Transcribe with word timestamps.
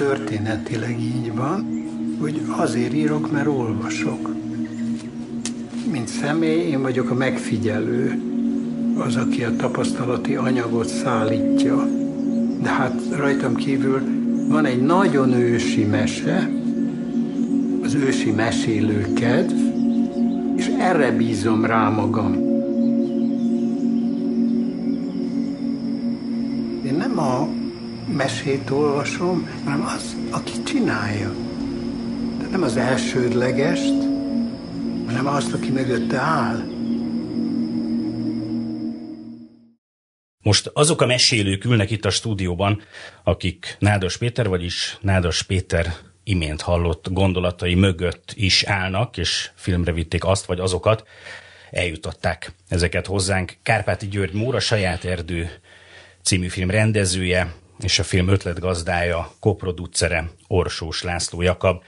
történetileg 0.00 1.00
így 1.00 1.34
van, 1.34 1.84
hogy 2.20 2.42
azért 2.48 2.94
írok, 2.94 3.30
mert 3.32 3.46
olvasok. 3.46 4.30
Mint 5.90 6.08
személy, 6.08 6.68
én 6.68 6.82
vagyok 6.82 7.10
a 7.10 7.14
megfigyelő, 7.14 8.22
az, 8.98 9.16
aki 9.16 9.44
a 9.44 9.56
tapasztalati 9.56 10.34
anyagot 10.34 10.88
szállítja. 10.88 11.88
De 12.62 12.68
hát 12.68 13.00
rajtam 13.16 13.54
kívül 13.54 14.02
van 14.48 14.64
egy 14.64 14.82
nagyon 14.82 15.32
ősi 15.32 15.84
mese, 15.84 16.50
az 17.82 17.94
ősi 17.94 18.30
mesélő 18.30 19.12
kedv, 19.14 19.56
és 20.56 20.70
erre 20.78 21.10
bízom 21.10 21.64
rá 21.64 21.88
magam. 21.88 22.49
Mesét 28.22 28.70
olvasom, 28.70 29.62
hanem 29.64 29.86
az, 29.86 30.16
aki 30.30 30.62
csinálja. 30.62 31.34
De 32.38 32.46
nem 32.50 32.62
az 32.62 32.76
elsődlegest, 32.76 33.94
hanem 35.06 35.26
azt, 35.26 35.52
aki 35.52 35.70
mögötte 35.70 36.18
áll. 36.18 36.62
Most 40.42 40.70
azok 40.74 41.00
a 41.00 41.06
mesélők 41.06 41.64
ülnek 41.64 41.90
itt 41.90 42.04
a 42.04 42.10
stúdióban, 42.10 42.82
akik 43.24 43.76
Nádas 43.78 44.16
Péter, 44.16 44.48
vagyis 44.48 44.98
Nádas 45.00 45.42
Péter 45.42 45.94
imént 46.24 46.60
hallott 46.60 47.08
gondolatai 47.10 47.74
mögött 47.74 48.32
is 48.34 48.62
állnak, 48.62 49.16
és 49.16 49.50
filmre 49.54 49.92
vitték 49.92 50.24
azt 50.24 50.46
vagy 50.46 50.60
azokat, 50.60 51.08
eljutották 51.70 52.52
ezeket 52.68 53.06
hozzánk. 53.06 53.56
Kárpáti 53.62 54.08
György 54.08 54.32
Móra, 54.32 54.60
Saját 54.60 55.04
Erdő 55.04 55.50
című 56.22 56.48
film 56.48 56.70
rendezője, 56.70 57.54
és 57.82 57.98
a 57.98 58.02
film 58.02 58.28
ötletgazdája, 58.28 59.32
koproducere 59.40 60.30
Orsós 60.46 61.02
László 61.02 61.42
Jakab. 61.42 61.82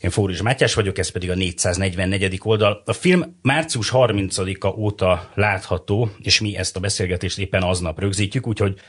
Én 0.00 0.10
Fóris 0.10 0.42
Mátyás 0.42 0.74
vagyok, 0.74 0.98
ez 0.98 1.08
pedig 1.08 1.30
a 1.30 1.34
444. 1.34 2.40
oldal. 2.42 2.82
A 2.84 2.92
film 2.92 3.36
március 3.42 3.90
30-a 3.92 4.66
óta 4.66 5.30
látható, 5.34 6.10
és 6.18 6.40
mi 6.40 6.56
ezt 6.56 6.76
a 6.76 6.80
beszélgetést 6.80 7.38
éppen 7.38 7.62
aznap 7.62 8.00
rögzítjük, 8.00 8.46
úgyhogy 8.46 8.80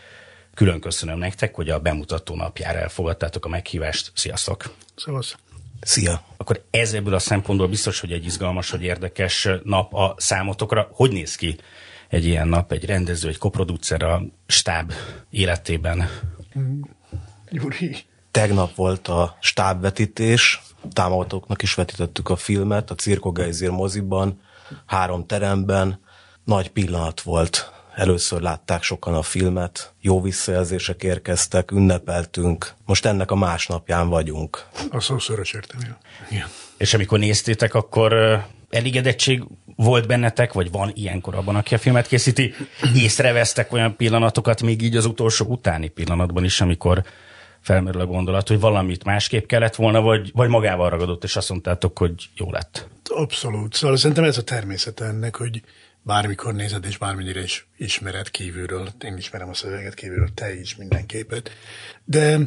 külön 0.54 0.80
köszönöm 0.80 1.18
nektek, 1.18 1.56
hogy 1.56 1.70
a 1.70 1.80
bemutató 1.80 2.36
napjára 2.36 2.80
elfogadtátok 2.80 3.46
a 3.46 3.50
meghívást. 3.50 4.12
Sziasztok! 4.14 4.74
Szevasz! 4.96 5.36
Szia! 5.82 6.24
Akkor 6.38 6.64
ez 6.70 6.94
ebből 6.94 7.14
a 7.14 7.20
szempontból 7.20 7.68
biztos, 7.68 8.00
hogy 8.00 8.12
egy 8.12 8.26
izgalmas, 8.26 8.70
hogy 8.70 8.84
érdekes 8.84 9.48
nap 9.64 9.94
a 9.94 10.16
számotokra. 10.18 10.88
Hogy 10.92 11.12
néz 11.12 11.36
ki 11.36 11.58
egy 12.10 12.26
ilyen 12.26 12.48
nap, 12.48 12.72
egy 12.72 12.86
rendező, 12.86 13.28
egy 13.28 13.38
koproducer 13.38 14.04
a 14.04 14.22
stáb 14.48 14.94
életében? 15.30 16.10
Gyuri. 17.50 17.98
Tegnap 18.32 18.76
volt 18.76 19.08
a 19.08 19.38
stábvetítés, 19.40 20.62
támogatóknak 20.94 21.62
is 21.62 21.74
vetítettük 21.74 22.30
a 22.30 22.36
filmet 22.36 22.92
a 22.92 22.96
Cirkogejzér 22.96 23.70
moziban, 23.70 24.42
három 24.86 25.26
teremben. 25.26 26.00
Nagy 26.44 26.70
pillanat 26.70 27.22
volt. 27.22 27.72
Először 27.96 28.42
látták 28.42 28.84
sokan 28.84 29.14
a 29.14 29.22
filmet, 29.22 29.94
jó 30.02 30.22
visszajelzések 30.22 31.04
érkeztek, 31.04 31.72
ünnepeltünk. 31.72 32.74
Most 32.86 33.06
ennek 33.06 33.32
a 33.32 33.36
másnapján 33.36 34.10
vagyunk. 34.10 34.66
A 34.92 35.00
szó 35.00 35.20
szörös 35.20 35.54
értelmű. 35.54 35.86
Igen. 36.30 36.48
És 36.78 36.94
amikor 36.94 37.20
néztétek, 37.20 37.74
akkor 37.74 38.14
elégedettség 38.70 39.44
volt 39.76 40.08
bennetek, 40.08 40.54
vagy 40.54 40.72
van 40.72 40.92
ilyenkor 40.94 41.36
abban, 41.36 41.56
aki 41.56 41.74
a 41.74 41.78
filmet 41.78 42.08
készíti? 42.08 42.54
Észrevesztek 42.96 43.74
olyan 43.74 43.96
pillanatokat 43.96 44.62
még 44.62 44.82
így 44.82 44.96
az 44.96 45.06
utolsó 45.06 45.46
utáni 45.46 45.88
pillanatban 45.88 46.44
is, 46.44 46.62
amikor 46.62 47.04
felmerül 47.62 48.02
a 48.02 48.06
gondolat, 48.06 48.48
hogy 48.48 48.60
valamit 48.60 49.04
másképp 49.04 49.46
kellett 49.46 49.76
volna, 49.76 50.02
vagy, 50.02 50.32
vagy 50.34 50.50
magával 50.50 50.90
ragadott, 50.90 51.24
és 51.24 51.36
azt 51.36 51.50
mondtátok, 51.50 51.98
hogy 51.98 52.14
jó 52.36 52.52
lett. 52.52 52.88
Abszolút. 53.10 53.74
Szóval 53.74 53.98
szerintem 53.98 54.24
ez 54.24 54.38
a 54.38 54.44
természet 54.44 55.00
ennek, 55.00 55.36
hogy 55.36 55.62
bármikor 56.02 56.54
nézed, 56.54 56.86
és 56.86 56.98
bármennyire 56.98 57.42
is 57.42 57.68
ismered 57.78 58.32
kívülről, 58.32 58.90
én 59.06 59.18
ismerem 59.18 59.50
a 59.50 59.54
szöveget 59.54 59.94
kívülről, 59.94 60.34
te 60.34 60.60
is 60.60 60.76
mindenképet, 60.76 61.52
de 62.06 62.40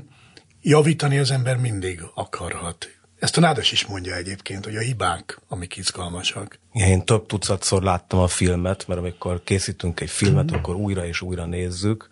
javítani 0.63 1.19
az 1.19 1.31
ember 1.31 1.57
mindig 1.57 2.03
akarhat. 2.15 3.00
Ezt 3.21 3.37
a 3.37 3.41
Nádas 3.41 3.73
is 3.73 3.87
mondja 3.87 4.15
egyébként, 4.15 4.65
hogy 4.65 4.77
a 4.77 4.81
hibák, 4.81 5.41
amik 5.49 5.77
izgalmasak. 5.77 6.59
Én 6.73 7.05
több 7.05 7.27
tucatszor 7.27 7.83
láttam 7.83 8.19
a 8.19 8.27
filmet, 8.27 8.87
mert 8.87 9.01
amikor 9.01 9.43
készítünk 9.45 10.01
egy 10.01 10.11
filmet, 10.11 10.51
akkor 10.51 10.75
újra 10.75 11.07
és 11.07 11.21
újra 11.21 11.45
nézzük. 11.45 12.09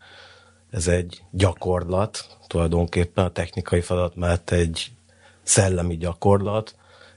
Ez 0.70 0.88
egy 0.88 1.22
gyakorlat, 1.30 2.38
tulajdonképpen 2.46 3.24
a 3.24 3.30
technikai 3.30 3.80
feladat 3.80 4.16
mellett 4.16 4.50
egy 4.50 4.90
szellemi 5.42 5.96
gyakorlat. 5.96 6.74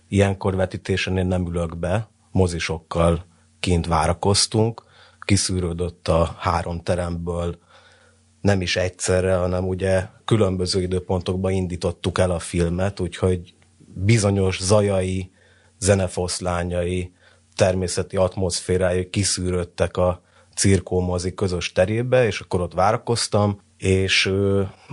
Ilyenkor 0.07 0.56
vetítésen 0.56 1.18
én 1.18 1.25
nem 1.25 1.47
ülök 1.47 1.78
be, 1.78 2.07
mozisokkal 2.31 3.25
kint 3.59 3.88
várakoztunk, 3.88 4.84
kiszűrődött 5.19 6.07
a 6.07 6.35
három 6.40 6.84
teremből 6.84 7.57
nem 8.41 8.62
is 8.62 8.75
egyszerre, 8.75 9.35
hanem 9.35 9.68
ugye 9.68 10.07
különböző 10.25 10.81
időpontokban 10.81 11.51
indítottuk 11.51 12.18
el 12.18 12.31
a 12.31 12.40
filmet, 12.40 13.00
úgyhogy 13.00 13.53
bizonyos 13.94 14.62
zajai, 14.62 15.31
zenefoszlányai, 15.79 17.12
természeti 17.56 18.18
atmoszférái 18.18 19.09
kiszűrődtek 19.09 19.97
a 19.97 20.22
cirkómozi 20.56 21.34
közös 21.34 21.72
terébe, 21.72 22.25
és 22.25 22.40
akkor 22.40 22.62
ott 22.62 22.74
várakoztam, 22.74 23.62
és 23.78 24.34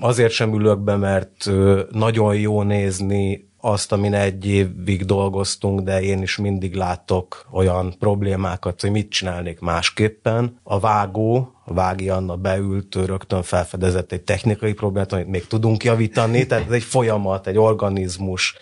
azért 0.01 0.33
sem 0.33 0.55
ülök 0.55 0.79
be, 0.81 0.97
mert 0.97 1.51
nagyon 1.91 2.37
jó 2.37 2.63
nézni 2.63 3.48
azt, 3.61 3.93
amin 3.93 4.15
egy 4.15 4.47
évig 4.47 5.05
dolgoztunk, 5.05 5.81
de 5.81 6.03
én 6.03 6.23
is 6.23 6.37
mindig 6.37 6.75
látok 6.75 7.47
olyan 7.51 7.95
problémákat, 7.99 8.81
hogy 8.81 8.91
mit 8.91 9.11
csinálnék 9.11 9.61
másképpen. 9.61 10.59
A 10.63 10.79
vágó, 10.81 11.53
a 11.65 11.75
Vági 11.75 12.09
Anna 12.09 12.37
beült, 12.37 12.95
ő 12.95 13.05
rögtön 13.05 13.43
felfedezett 13.43 14.13
egy 14.13 14.23
technikai 14.23 14.73
problémát, 14.73 15.13
amit 15.13 15.29
még 15.29 15.47
tudunk 15.47 15.85
javítani, 15.85 16.47
tehát 16.47 16.67
ez 16.67 16.73
egy 16.73 16.83
folyamat, 16.83 17.47
egy 17.47 17.59
organizmus. 17.59 18.55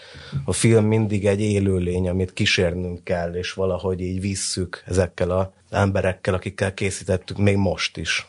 A 0.45 0.53
film 0.53 0.85
mindig 0.85 1.27
egy 1.27 1.41
élőlény, 1.41 2.09
amit 2.09 2.33
kísérnünk 2.33 3.05
kell, 3.05 3.35
és 3.35 3.53
valahogy 3.53 4.01
így 4.01 4.21
visszük 4.21 4.83
ezekkel 4.87 5.31
az 5.31 5.47
emberekkel, 5.71 6.35
akikkel 6.35 6.75
készítettük 6.75 7.39
még 7.39 7.57
most 7.57 7.97
is. 7.97 8.27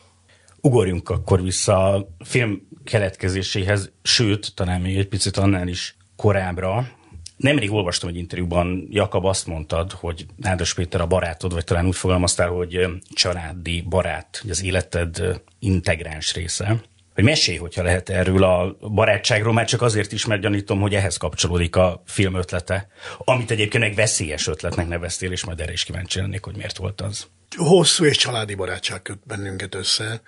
Ugorjunk 0.60 1.08
akkor 1.08 1.42
vissza 1.42 1.92
a 1.92 2.08
film 2.24 2.68
keletkezéséhez, 2.84 3.90
sőt, 4.02 4.54
talán 4.54 4.80
még 4.80 4.96
egy 4.96 5.08
picit 5.08 5.36
annál 5.36 5.68
is 5.68 5.97
korábbra. 6.18 6.88
Nemrég 7.36 7.72
olvastam 7.72 8.08
egy 8.08 8.16
interjúban, 8.16 8.86
Jakab 8.90 9.24
azt 9.24 9.46
mondtad, 9.46 9.92
hogy 9.92 10.26
Nádas 10.36 10.74
Péter 10.74 11.00
a 11.00 11.06
barátod, 11.06 11.52
vagy 11.52 11.64
talán 11.64 11.86
úgy 11.86 11.96
fogalmaztál, 11.96 12.48
hogy 12.48 12.86
családi 13.10 13.80
barát, 13.80 14.38
hogy 14.42 14.50
az 14.50 14.62
életed 14.62 15.42
integráns 15.58 16.34
része. 16.34 16.82
Hogy 17.14 17.24
mesélj, 17.24 17.56
hogyha 17.56 17.82
lehet 17.82 18.08
erről 18.08 18.44
a 18.44 18.76
barátságról, 18.80 19.52
már 19.52 19.66
csak 19.66 19.82
azért 19.82 20.12
is, 20.12 20.26
mert 20.26 20.40
gyanítom, 20.40 20.80
hogy 20.80 20.94
ehhez 20.94 21.16
kapcsolódik 21.16 21.76
a 21.76 22.02
film 22.06 22.34
ötlete, 22.34 22.88
amit 23.18 23.50
egyébként 23.50 23.84
meg 23.84 23.94
veszélyes 23.94 24.46
ötletnek 24.46 24.88
neveztél, 24.88 25.32
és 25.32 25.44
majd 25.44 25.60
erre 25.60 25.72
is 25.72 25.84
kíváncsi 25.84 26.20
lennék, 26.20 26.44
hogy 26.44 26.56
miért 26.56 26.76
volt 26.76 27.00
az. 27.00 27.26
Hosszú 27.56 28.04
és 28.04 28.16
családi 28.16 28.54
barátság 28.54 29.02
köt 29.02 29.18
bennünket 29.26 29.74
össze. 29.74 30.20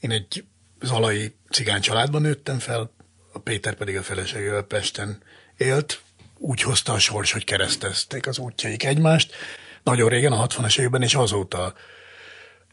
Én 0.00 0.10
egy 0.10 0.44
zalai 0.80 1.34
cigány 1.50 1.80
családban 1.80 2.22
nőttem 2.22 2.58
fel, 2.58 2.90
a 3.34 3.38
Péter 3.38 3.74
pedig 3.74 3.96
a 3.96 4.02
feleségével 4.02 4.62
Pesten 4.62 5.22
élt. 5.56 6.02
Úgy 6.38 6.62
hozta 6.62 6.92
a 6.92 6.98
sors, 6.98 7.32
hogy 7.32 7.44
keresztezték 7.44 8.26
az 8.26 8.38
útjaik 8.38 8.84
egymást. 8.84 9.34
Nagyon 9.82 10.08
régen, 10.08 10.32
a 10.32 10.46
60-as 10.46 10.78
években, 10.78 11.02
és 11.02 11.14
azóta 11.14 11.74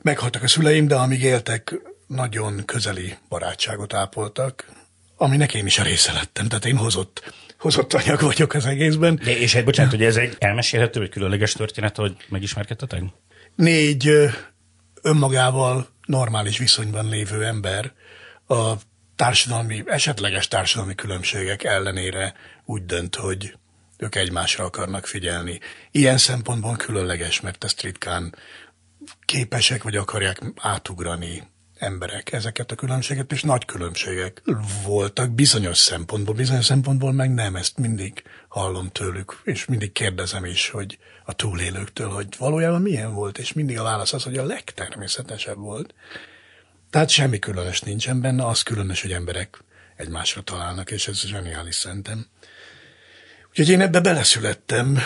meghaltak 0.02 0.44
a 0.44 0.48
szüleim, 0.48 0.88
de 0.88 0.96
amíg 0.96 1.24
éltek, 1.24 1.76
nagyon 2.08 2.66
közeli 2.66 3.18
barátságot 3.30 3.94
ápoltak, 3.94 4.66
aminek 5.18 5.54
én 5.54 5.66
is 5.66 5.80
a 5.80 5.84
része 5.84 6.14
lettem. 6.14 6.48
Tehát 6.48 6.66
én 6.66 6.78
hozott, 6.78 7.34
hozott 7.60 7.94
anyag 7.94 8.22
vagyok 8.22 8.54
az 8.54 8.66
egészben. 8.66 9.20
De, 9.24 9.38
és 9.38 9.56
egy 9.56 9.64
bocsánat, 9.64 9.92
hogy 9.92 10.04
ez 10.04 10.16
egy 10.16 10.36
elmesélhető, 10.40 11.00
vagy 11.00 11.10
különleges 11.10 11.54
történet, 11.54 11.96
hogy 11.96 12.16
megismerkedtetek? 12.30 13.04
négy 13.56 14.10
önmagával 15.02 15.88
normális 16.06 16.58
viszonyban 16.58 17.10
lévő 17.10 17.46
ember 17.46 17.92
a 18.48 18.74
társadalmi, 19.22 19.84
esetleges 19.86 20.48
társadalmi 20.48 20.96
különbségek 20.96 21.64
ellenére 21.64 22.34
úgy 22.66 22.86
dönt, 22.86 23.16
hogy 23.16 23.58
ők 23.98 24.16
egymásra 24.16 24.66
akarnak 24.66 25.06
figyelni. 25.06 25.60
Ilyen 25.92 26.18
szempontból 26.18 26.76
különleges, 26.76 27.42
mert 27.42 27.64
ezt 27.64 27.82
ritkán 27.82 28.36
képesek 29.26 29.84
vagy 29.84 29.96
akarják 29.96 30.42
átugrani 30.56 31.44
emberek 31.78 32.32
ezeket 32.32 32.72
a 32.72 32.76
különbséget, 32.76 33.32
és 33.32 33.44
nagy 33.44 33.66
különbségek 33.66 34.42
voltak 34.86 35.32
bizonyos 35.32 35.78
szempontból, 35.78 36.36
bizonyos 36.36 36.66
szempontból 36.66 37.12
meg 37.12 37.34
nem, 37.34 37.56
ezt 37.56 37.78
mindig 37.78 38.24
hallom 38.48 38.90
tőlük, 38.90 39.42
és 39.44 39.66
mindig 39.66 39.92
kérdezem 39.92 40.46
is, 40.46 40.70
hogy 40.70 40.98
a 41.26 41.34
túlélőktől, 41.34 42.10
hogy 42.10 42.28
valójában 42.38 42.82
milyen 42.82 43.14
volt, 43.14 43.38
és 43.38 43.54
mindig 43.54 43.80
a 43.80 43.84
válasz 43.84 44.14
az, 44.14 44.24
hogy 44.24 44.38
a 44.38 44.46
legtermészetesebb 44.46 45.58
volt. 45.58 45.94
Tehát 46.92 47.10
semmi 47.10 47.40
különös 47.40 47.82
nincsen 47.82 48.22
benne, 48.22 48.46
az 48.46 48.64
különös, 48.64 49.02
hogy 49.02 49.12
emberek 49.12 49.64
egymásra 49.96 50.42
találnak, 50.42 50.92
és 50.92 51.08
ez 51.08 51.26
zseniális 51.26 51.76
szerintem. 51.76 52.26
Úgyhogy 53.50 53.70
én 53.70 53.82
ebbe 53.82 54.00
beleszülettem, 54.00 55.00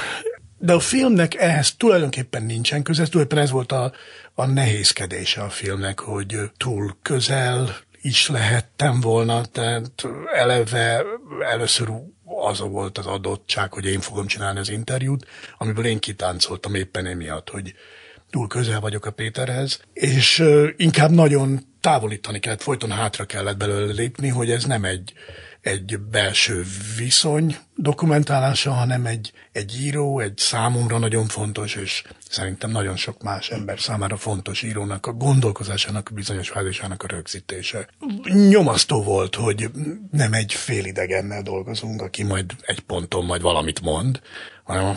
de 0.57 0.73
a 0.73 0.79
filmnek 0.79 1.35
ehhez 1.35 1.75
tulajdonképpen 1.75 2.43
nincsen 2.43 2.83
köze, 2.83 3.07
tulajdonképpen 3.07 3.43
ez 3.43 3.51
volt 3.51 3.71
a, 3.71 3.93
a 4.33 4.45
nehézkedése 4.45 5.41
a 5.41 5.49
filmnek, 5.49 5.99
hogy 5.99 6.39
túl 6.57 6.97
közel 7.01 7.77
is 8.01 8.27
lehettem 8.27 9.01
volna, 9.01 9.45
tehát 9.45 10.07
eleve 10.33 11.03
először 11.51 11.89
az 12.25 12.59
volt 12.59 12.97
az 12.97 13.05
adottság, 13.05 13.73
hogy 13.73 13.85
én 13.85 13.99
fogom 13.99 14.27
csinálni 14.27 14.59
az 14.59 14.69
interjút, 14.69 15.25
amiből 15.57 15.85
én 15.85 15.99
kitáncoltam 15.99 16.75
éppen 16.75 17.05
emiatt, 17.05 17.49
hogy 17.49 17.75
túl 18.35 18.47
közel 18.47 18.79
vagyok 18.79 19.05
a 19.05 19.11
Péterhez, 19.11 19.79
és 19.93 20.43
inkább 20.77 21.11
nagyon 21.11 21.59
távolítani 21.81 22.39
kellett, 22.39 22.61
folyton 22.61 22.91
hátra 22.91 23.25
kellett 23.25 23.57
belőle 23.57 23.93
lépni, 23.93 24.27
hogy 24.27 24.51
ez 24.51 24.65
nem 24.65 24.83
egy 24.83 25.13
egy 25.61 25.99
belső 25.99 26.63
viszony 26.97 27.57
dokumentálása, 27.75 28.71
hanem 28.71 29.05
egy, 29.05 29.31
egy 29.51 29.81
író, 29.81 30.19
egy 30.19 30.37
számomra 30.37 30.97
nagyon 30.97 31.27
fontos, 31.27 31.75
és 31.75 32.03
szerintem 32.29 32.71
nagyon 32.71 32.95
sok 32.95 33.23
más 33.23 33.49
ember 33.49 33.79
számára 33.79 34.17
fontos 34.17 34.61
írónak 34.61 35.05
a 35.05 35.13
gondolkozásának, 35.13 36.09
a 36.11 36.13
bizonyos 36.13 36.49
fázisának 36.49 37.03
a 37.03 37.07
rögzítése. 37.07 37.87
Nyomasztó 38.49 39.03
volt, 39.03 39.35
hogy 39.35 39.69
nem 40.11 40.33
egy 40.33 40.53
félidegennel 40.53 41.41
dolgozunk, 41.41 42.01
aki 42.01 42.23
majd 42.23 42.51
egy 42.61 42.79
ponton 42.79 43.25
majd 43.25 43.41
valamit 43.41 43.81
mond, 43.81 44.19
hanem 44.63 44.85
a 44.85 44.93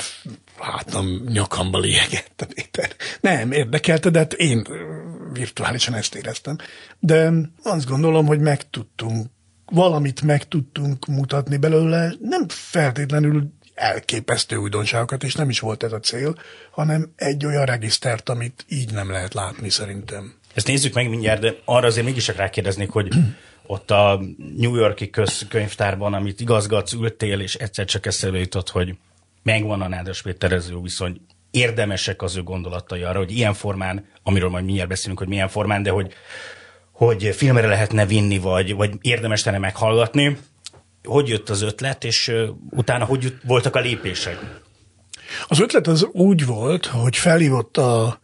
hátam 0.61 1.23
nyakamba 1.29 1.79
liegett 1.79 2.41
a 2.41 2.47
Péter. 2.55 2.91
Nem, 3.21 3.53
érdekelte, 3.53 4.11
de 4.11 4.19
hát 4.19 4.33
én 4.33 4.67
virtuálisan 5.33 5.95
ezt 5.95 6.15
éreztem. 6.15 6.59
De 6.99 7.33
azt 7.63 7.89
gondolom, 7.89 8.27
hogy 8.27 8.41
meg 8.41 8.71
tudtunk 8.71 9.27
valamit 9.71 10.23
meg 10.23 10.49
tudtunk 10.49 11.07
mutatni 11.07 11.57
belőle, 11.57 12.13
nem 12.21 12.49
feltétlenül 12.49 13.53
elképesztő 13.75 14.57
újdonságokat, 14.57 15.25
és 15.25 15.35
nem 15.35 15.49
is 15.49 15.61
volt 15.61 15.83
ez 15.83 15.93
a 15.93 16.01
cél, 16.01 16.35
hanem 16.71 17.13
egy 17.17 17.47
olyan 17.47 17.65
regisztert, 17.65 18.29
amit 18.29 18.65
így 18.69 18.93
nem 18.93 19.11
lehet 19.11 19.35
látni 19.35 19.71
szerintem. 19.71 20.35
Ezt 20.55 20.67
nézzük 20.67 20.95
meg 20.95 21.09
mindjárt, 21.09 21.41
de 21.41 21.55
arra 21.65 21.87
azért 21.87 22.07
mégis 22.07 22.25
csak 22.25 22.37
rákérdezni, 22.37 22.87
hogy 22.91 23.09
ott 23.67 23.91
a 23.91 24.21
New 24.57 24.75
Yorki 24.75 25.11
közkönyvtárban, 25.11 26.15
amit 26.15 26.41
igazgatsz, 26.41 26.93
ültél, 26.93 27.41
és 27.41 27.55
egyszer 27.55 27.85
csak 27.85 28.07
eszembe 28.07 28.39
jutott, 28.39 28.69
hogy 28.69 28.95
megvan 29.49 29.81
a 29.81 29.89
Nádas 29.89 30.23
Péterező 30.23 30.81
viszony, 30.83 31.21
érdemesek 31.51 32.23
az 32.23 32.37
ő 32.37 32.43
gondolatai 32.43 33.03
arra, 33.03 33.19
hogy 33.19 33.37
ilyen 33.37 33.55
formán, 33.55 34.07
amiről 34.23 34.49
majd 34.49 34.65
mindjárt 34.65 34.89
beszélünk, 34.89 35.19
hogy 35.19 35.29
milyen 35.29 35.49
formán, 35.49 35.83
de 35.83 35.91
hogy 35.91 36.13
hogy 36.93 37.35
filmre 37.37 37.67
lehetne 37.67 38.07
vinni, 38.07 38.39
vagy, 38.39 38.75
vagy 38.75 38.91
érdemes 39.01 39.45
lenne 39.45 39.59
meghallgatni. 39.59 40.39
Hogy 41.05 41.29
jött 41.29 41.49
az 41.49 41.63
ötlet, 41.63 42.05
és 42.05 42.33
utána 42.71 43.05
hogy 43.05 43.39
voltak 43.45 43.77
a 43.77 43.81
lépések? 43.81 44.39
Az 45.49 45.61
ötlet 45.61 45.87
az 45.87 46.09
úgy 46.13 46.47
volt, 46.47 46.87
hogy 46.87 47.17
felhívott 47.17 47.77
a 47.77 48.21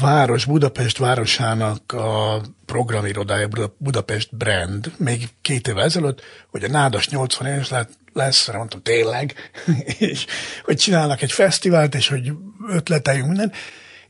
város, 0.00 0.44
Budapest 0.44 0.98
városának 0.98 1.92
a 1.92 2.40
programirodája, 2.66 3.48
Budapest 3.76 4.36
Brand, 4.36 4.92
még 4.96 5.28
két 5.40 5.68
évvel 5.68 5.84
ezelőtt, 5.84 6.22
hogy 6.50 6.64
a 6.64 6.68
Nádas 6.68 7.08
80 7.08 7.52
éves 7.52 7.70
lesz, 8.12 8.52
mondtam 8.52 8.82
tényleg, 8.82 9.34
és 9.98 10.26
hogy 10.64 10.76
csinálnak 10.76 11.22
egy 11.22 11.32
fesztivált, 11.32 11.94
és 11.94 12.08
hogy 12.08 12.32
ötleteljünk 12.68 13.28
minden, 13.28 13.52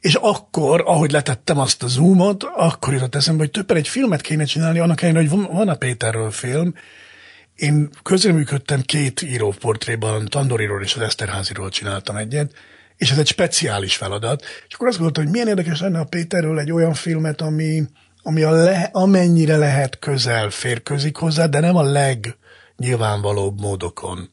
és 0.00 0.14
akkor, 0.14 0.82
ahogy 0.86 1.10
letettem 1.10 1.58
azt 1.58 1.82
a 1.82 1.88
zoomot, 1.88 2.42
akkor 2.42 2.92
jutott 2.92 3.14
eszembe, 3.14 3.42
hogy 3.42 3.50
többen 3.50 3.76
egy 3.76 3.88
filmet 3.88 4.20
kéne 4.20 4.44
csinálni, 4.44 4.78
annak 4.78 5.02
ellenére, 5.02 5.28
hogy 5.28 5.46
van 5.52 5.68
a 5.68 5.74
Péterről 5.74 6.30
film. 6.30 6.74
Én 7.54 7.90
közreműködtem 8.02 8.80
két 8.80 9.22
íróportréban, 9.22 10.26
Tandoriról 10.28 10.82
és 10.82 10.94
az 10.94 11.02
Eszterháziról 11.02 11.68
csináltam 11.68 12.16
egyet, 12.16 12.52
és 12.96 13.10
ez 13.10 13.18
egy 13.18 13.26
speciális 13.26 13.96
feladat. 13.96 14.44
És 14.68 14.74
akkor 14.74 14.88
azt 14.88 14.96
gondoltam, 14.96 15.22
hogy 15.24 15.32
milyen 15.32 15.48
érdekes 15.48 15.80
lenne 15.80 15.98
a 15.98 16.04
Péterről 16.04 16.58
egy 16.58 16.72
olyan 16.72 16.94
filmet, 16.94 17.40
ami, 17.40 17.82
ami 18.22 18.42
a 18.42 18.50
le, 18.50 18.88
amennyire 18.92 19.56
lehet 19.56 19.98
közel 19.98 20.50
férközik 20.50 21.16
hozzá, 21.16 21.46
de 21.46 21.60
nem 21.60 21.76
a 21.76 21.82
legnyilvánvalóbb 22.80 23.60
módokon. 23.60 24.30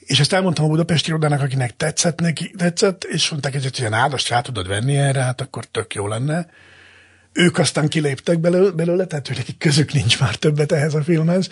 És 0.00 0.20
ezt 0.20 0.32
elmondtam 0.32 0.64
a 0.64 0.68
Budapesti 0.68 1.08
irodának, 1.08 1.40
akinek 1.40 1.76
tetszett 1.76 2.20
neki, 2.20 2.50
tetszett, 2.56 3.04
és 3.04 3.30
mondták, 3.30 3.52
hogy 3.52 3.78
ilyen 3.78 3.92
áldast 3.92 4.28
rá 4.28 4.40
tudod 4.40 4.68
venni 4.68 4.96
erre, 4.96 5.22
hát 5.22 5.40
akkor 5.40 5.64
tök 5.64 5.94
jó 5.94 6.06
lenne. 6.06 6.46
Ők 7.32 7.58
aztán 7.58 7.88
kiléptek 7.88 8.38
belőle, 8.38 8.70
belőle 8.70 9.04
tehát 9.04 9.26
hogy 9.26 9.36
nekik 9.36 9.58
közük 9.58 9.92
nincs 9.92 10.20
már 10.20 10.34
többet 10.34 10.72
ehhez 10.72 10.94
a 10.94 11.02
filmhez, 11.02 11.48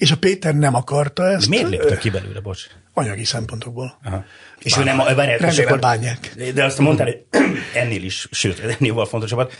és 0.00 0.10
a 0.10 0.16
Péter 0.16 0.54
nem 0.54 0.74
akarta 0.74 1.26
ezt. 1.26 1.42
De 1.42 1.48
miért 1.48 1.68
léptek 1.68 1.98
ki 1.98 2.10
belőle, 2.10 2.40
bocs? 2.40 2.66
Anyagi 2.94 3.24
szempontokból. 3.24 3.98
Aha. 4.04 4.24
És 4.58 4.76
ő 4.76 4.82
nem, 4.82 4.96
várják, 4.96 5.40
és 5.40 5.58
akkor, 5.58 5.78
bánják. 5.78 6.34
De 6.54 6.64
azt 6.64 6.78
mondtál, 6.78 7.06
hogy 7.06 7.24
ennél 7.82 8.02
is, 8.02 8.28
sőt, 8.30 8.60
ennél 8.60 8.76
jóval 8.78 9.06
fontosabbat, 9.06 9.52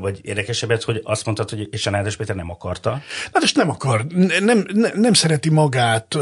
vagy 0.00 0.18
érdekesebbet, 0.22 0.82
hogy 0.82 1.00
azt 1.04 1.24
mondtad, 1.24 1.50
hogy 1.50 1.68
és 1.70 1.86
a 1.86 1.90
Nádas 1.90 2.16
Péter 2.16 2.36
nem 2.36 2.50
akarta. 2.50 3.02
Nádas 3.32 3.52
nem 3.52 3.70
akar, 3.70 4.06
nem, 4.40 4.44
nem, 4.44 4.92
nem 4.94 5.12
szereti 5.12 5.50
magát 5.50 6.16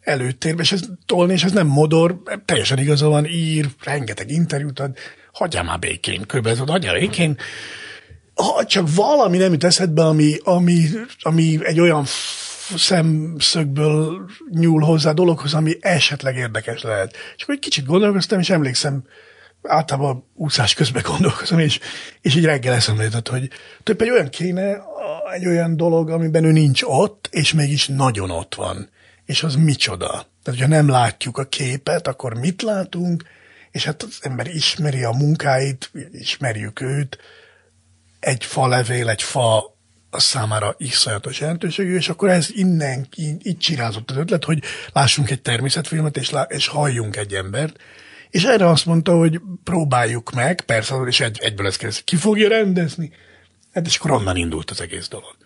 előtérbe, 0.00 0.62
és 0.62 0.72
ez 0.72 0.80
tolni, 1.06 1.32
és 1.32 1.44
ez 1.44 1.52
nem 1.52 1.66
modor, 1.66 2.22
teljesen 2.44 2.78
igaza 2.78 3.08
van, 3.08 3.26
ír, 3.26 3.68
rengeteg 3.84 4.30
interjút 4.30 4.80
ad, 4.80 4.96
hagyjál 5.32 5.64
már 5.64 5.78
békén, 5.78 6.26
körbezott, 6.26 6.68
hagyjál 6.68 6.98
békén. 6.98 7.36
Ha 8.34 8.64
csak 8.64 8.94
valami 8.94 9.36
nem 9.36 9.52
jut 9.52 9.64
eszedbe, 9.64 10.04
ami, 10.04 10.36
ami, 10.44 10.84
ami 11.20 11.58
egy 11.62 11.80
olyan 11.80 12.04
szemszögből 12.76 14.30
nyúl 14.50 14.82
hozzá 14.82 15.12
dologhoz, 15.12 15.54
ami 15.54 15.76
esetleg 15.80 16.36
érdekes 16.36 16.82
lehet. 16.82 17.16
És 17.36 17.42
akkor 17.42 17.54
egy 17.54 17.60
kicsit 17.60 17.84
gondolkoztam, 17.84 18.38
és 18.38 18.50
emlékszem, 18.50 19.04
általában 19.62 20.24
úszás 20.34 20.74
közben 20.74 21.02
gondolkozom, 21.06 21.58
és, 21.58 21.78
és 22.20 22.36
így 22.36 22.44
reggel 22.44 22.74
eszembe 22.74 23.02
jutott, 23.02 23.28
hogy 23.28 23.50
több 23.82 24.00
egy 24.00 24.10
olyan 24.10 24.28
kéne, 24.28 24.82
egy 25.32 25.46
olyan 25.46 25.76
dolog, 25.76 26.10
amiben 26.10 26.44
ő 26.44 26.52
nincs 26.52 26.82
ott, 26.84 27.28
és 27.30 27.52
mégis 27.52 27.86
nagyon 27.86 28.30
ott 28.30 28.54
van 28.54 28.88
és 29.28 29.42
az 29.42 29.54
micsoda. 29.54 30.06
Tehát, 30.06 30.28
hogyha 30.44 30.66
nem 30.66 30.88
látjuk 30.88 31.38
a 31.38 31.44
képet, 31.44 32.06
akkor 32.06 32.34
mit 32.34 32.62
látunk, 32.62 33.24
és 33.70 33.84
hát 33.84 34.02
az 34.02 34.18
ember 34.20 34.46
ismeri 34.46 35.04
a 35.04 35.10
munkáit, 35.10 35.90
ismerjük 36.12 36.80
őt, 36.80 37.18
egy 38.20 38.44
fa 38.44 38.66
levél, 38.66 39.08
egy 39.08 39.22
fa 39.22 39.76
a 40.10 40.20
számára 40.20 40.74
iszonyatos 40.78 41.40
jelentőségű, 41.40 41.96
és 41.96 42.08
akkor 42.08 42.28
ez 42.28 42.48
innen 42.50 43.08
így, 43.16 43.46
így 43.46 43.58
csirázott 43.58 44.10
az 44.10 44.16
ötlet, 44.16 44.44
hogy 44.44 44.62
lássunk 44.92 45.30
egy 45.30 45.42
természetfilmet, 45.42 46.16
és, 46.16 46.30
lá, 46.30 46.42
és 46.42 46.66
halljunk 46.66 47.16
egy 47.16 47.34
embert, 47.34 47.76
és 48.30 48.44
erre 48.44 48.68
azt 48.68 48.86
mondta, 48.86 49.16
hogy 49.16 49.40
próbáljuk 49.64 50.32
meg, 50.32 50.60
persze, 50.60 50.94
és 50.94 51.20
egy, 51.20 51.38
egyből 51.40 51.66
ezt 51.66 51.78
kérdezi, 51.78 52.02
ki 52.04 52.16
fogja 52.16 52.48
rendezni? 52.48 53.12
Hát 53.72 53.86
és 53.86 53.96
akkor 53.96 54.10
onnan 54.10 54.36
indult 54.36 54.70
az 54.70 54.80
egész 54.80 55.08
dolog 55.08 55.36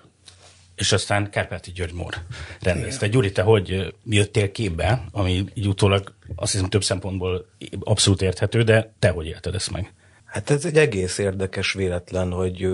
és 0.83 0.93
aztán 0.93 1.31
Kárpáti 1.31 1.71
György 1.71 1.93
Mór 1.93 2.15
rendezte. 2.61 3.09
Gyuri, 3.09 3.33
te 3.33 3.43
hogy 3.43 3.95
jöttél 4.05 4.53
képbe, 4.53 5.05
ami 5.11 5.45
így 5.55 5.67
utólag 5.67 6.15
azt 6.37 6.53
hiszem 6.53 6.69
több 6.69 6.85
szempontból 6.85 7.47
abszolút 7.81 8.23
érthető, 8.23 8.63
de 8.63 8.93
te 8.99 9.11
hogy 9.11 9.27
élted 9.27 9.55
ezt 9.55 9.71
meg? 9.71 9.93
Hát 10.25 10.51
ez 10.51 10.65
egy 10.65 10.77
egész 10.77 11.19
érdekes 11.19 11.73
véletlen, 11.73 12.31
hogy 12.31 12.69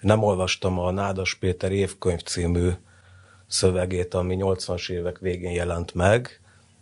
nem 0.00 0.22
olvastam 0.22 0.78
a 0.78 0.90
Nádas 0.90 1.34
Péter 1.34 1.72
évkönyv 1.72 2.22
című 2.22 2.70
szövegét, 3.46 4.14
ami 4.14 4.36
80-as 4.40 4.90
évek 4.90 5.18
végén 5.18 5.52
jelent 5.52 5.94
meg. 5.94 6.40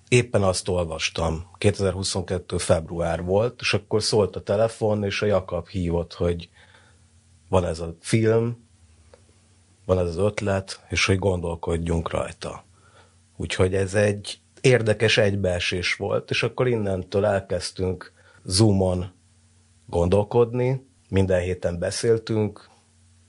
Éppen 0.09 0.43
azt 0.43 0.69
olvastam. 0.69 1.51
2022. 1.59 2.59
február 2.59 3.23
volt, 3.23 3.61
és 3.61 3.75
akkor 3.75 4.03
szólt 4.03 4.37
a 4.37 4.43
telefon, 4.43 5.05
és 5.05 5.23
a 5.23 5.27
Jakab 5.27 5.69
hívott, 5.69 6.13
hogy 6.15 6.49
van 7.49 7.65
ez 7.65 7.81
a 7.81 7.97
film, 8.01 8.67
van 9.85 9.99
ez 9.99 10.07
az 10.07 10.17
ötlet, 10.17 10.85
és 10.89 11.07
hogy 11.07 11.19
gondolkodjunk 11.19 12.11
rajta. 12.11 12.65
Úgyhogy 13.37 13.75
ez 13.75 13.95
egy 13.95 14.39
érdekes 14.61 15.17
egybeesés 15.17 15.95
volt, 15.95 16.31
és 16.31 16.43
akkor 16.43 16.69
innentől 16.69 17.27
elkezdtünk 17.27 18.13
Zoomon 18.45 19.13
gondolkodni, 19.87 20.87
minden 21.09 21.41
héten 21.41 21.79
beszéltünk, 21.79 22.69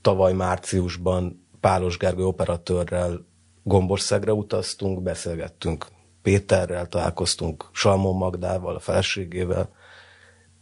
tavaly 0.00 0.32
márciusban 0.32 1.46
Pálos 1.60 1.96
Gergő 1.96 2.24
operatőrrel 2.24 3.26
Gomborszegre 3.62 4.32
utaztunk, 4.32 5.02
beszélgettünk 5.02 5.86
Péterrel, 6.22 6.86
találkoztunk 6.86 7.68
Salmon 7.72 8.16
Magdával, 8.16 8.74
a 8.74 8.80
feleségével, 8.80 9.70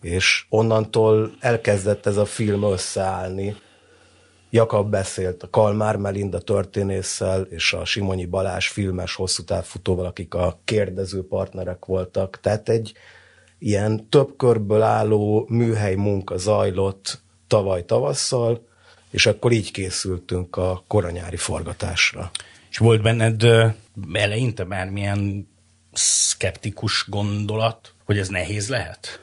és 0.00 0.46
onnantól 0.48 1.30
elkezdett 1.40 2.06
ez 2.06 2.16
a 2.16 2.24
film 2.24 2.62
összeállni, 2.62 3.56
Jakab 4.50 4.90
beszélt 4.90 5.42
a 5.42 5.50
Kalmár 5.50 5.96
Melinda 5.96 6.38
történésszel 6.40 7.42
és 7.42 7.72
a 7.72 7.84
Simonyi 7.84 8.24
Balás 8.26 8.68
filmes 8.68 9.14
hosszú 9.14 9.42
távfutóval, 9.42 10.06
akik 10.06 10.34
a 10.34 10.58
kérdező 10.64 11.26
partnerek 11.26 11.84
voltak. 11.84 12.40
Tehát 12.40 12.68
egy 12.68 12.92
ilyen 13.58 14.08
több 14.08 14.36
körből 14.36 14.82
álló 14.82 15.46
műhely 15.48 15.94
munka 15.94 16.36
zajlott 16.36 17.20
tavaly 17.46 17.84
tavasszal, 17.84 18.67
és 19.10 19.26
akkor 19.26 19.52
így 19.52 19.70
készültünk 19.70 20.56
a 20.56 20.84
koranyári 20.86 21.36
forgatásra. 21.36 22.30
És 22.70 22.78
volt 22.78 23.02
benned 23.02 23.46
eleinte 24.12 24.64
bármilyen 24.64 25.48
szkeptikus 25.92 27.04
gondolat, 27.08 27.92
hogy 28.04 28.18
ez 28.18 28.28
nehéz 28.28 28.68
lehet? 28.68 29.20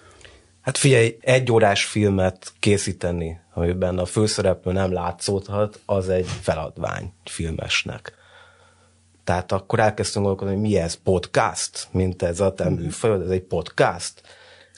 Hát 0.62 0.78
figyelj, 0.78 1.18
egy 1.22 1.52
órás 1.52 1.86
filmet 1.86 2.54
készíteni, 2.60 3.40
amiben 3.54 3.98
a 3.98 4.06
főszereplő 4.06 4.72
nem 4.72 4.92
látszódhat, 4.92 5.80
az 5.86 6.10
egy 6.10 6.28
feladvány 6.42 7.14
filmesnek. 7.24 8.14
Tehát 9.24 9.52
akkor 9.52 9.80
elkezdtünk 9.80 10.26
gondolkodni, 10.26 10.62
hogy 10.62 10.72
mi 10.72 10.78
ez, 10.78 10.94
podcast, 11.04 11.88
mint 11.92 12.22
ez 12.22 12.40
a 12.40 12.54
te 12.54 12.70
műfajod, 12.70 13.22
ez 13.22 13.30
egy 13.30 13.42
podcast. 13.42 14.22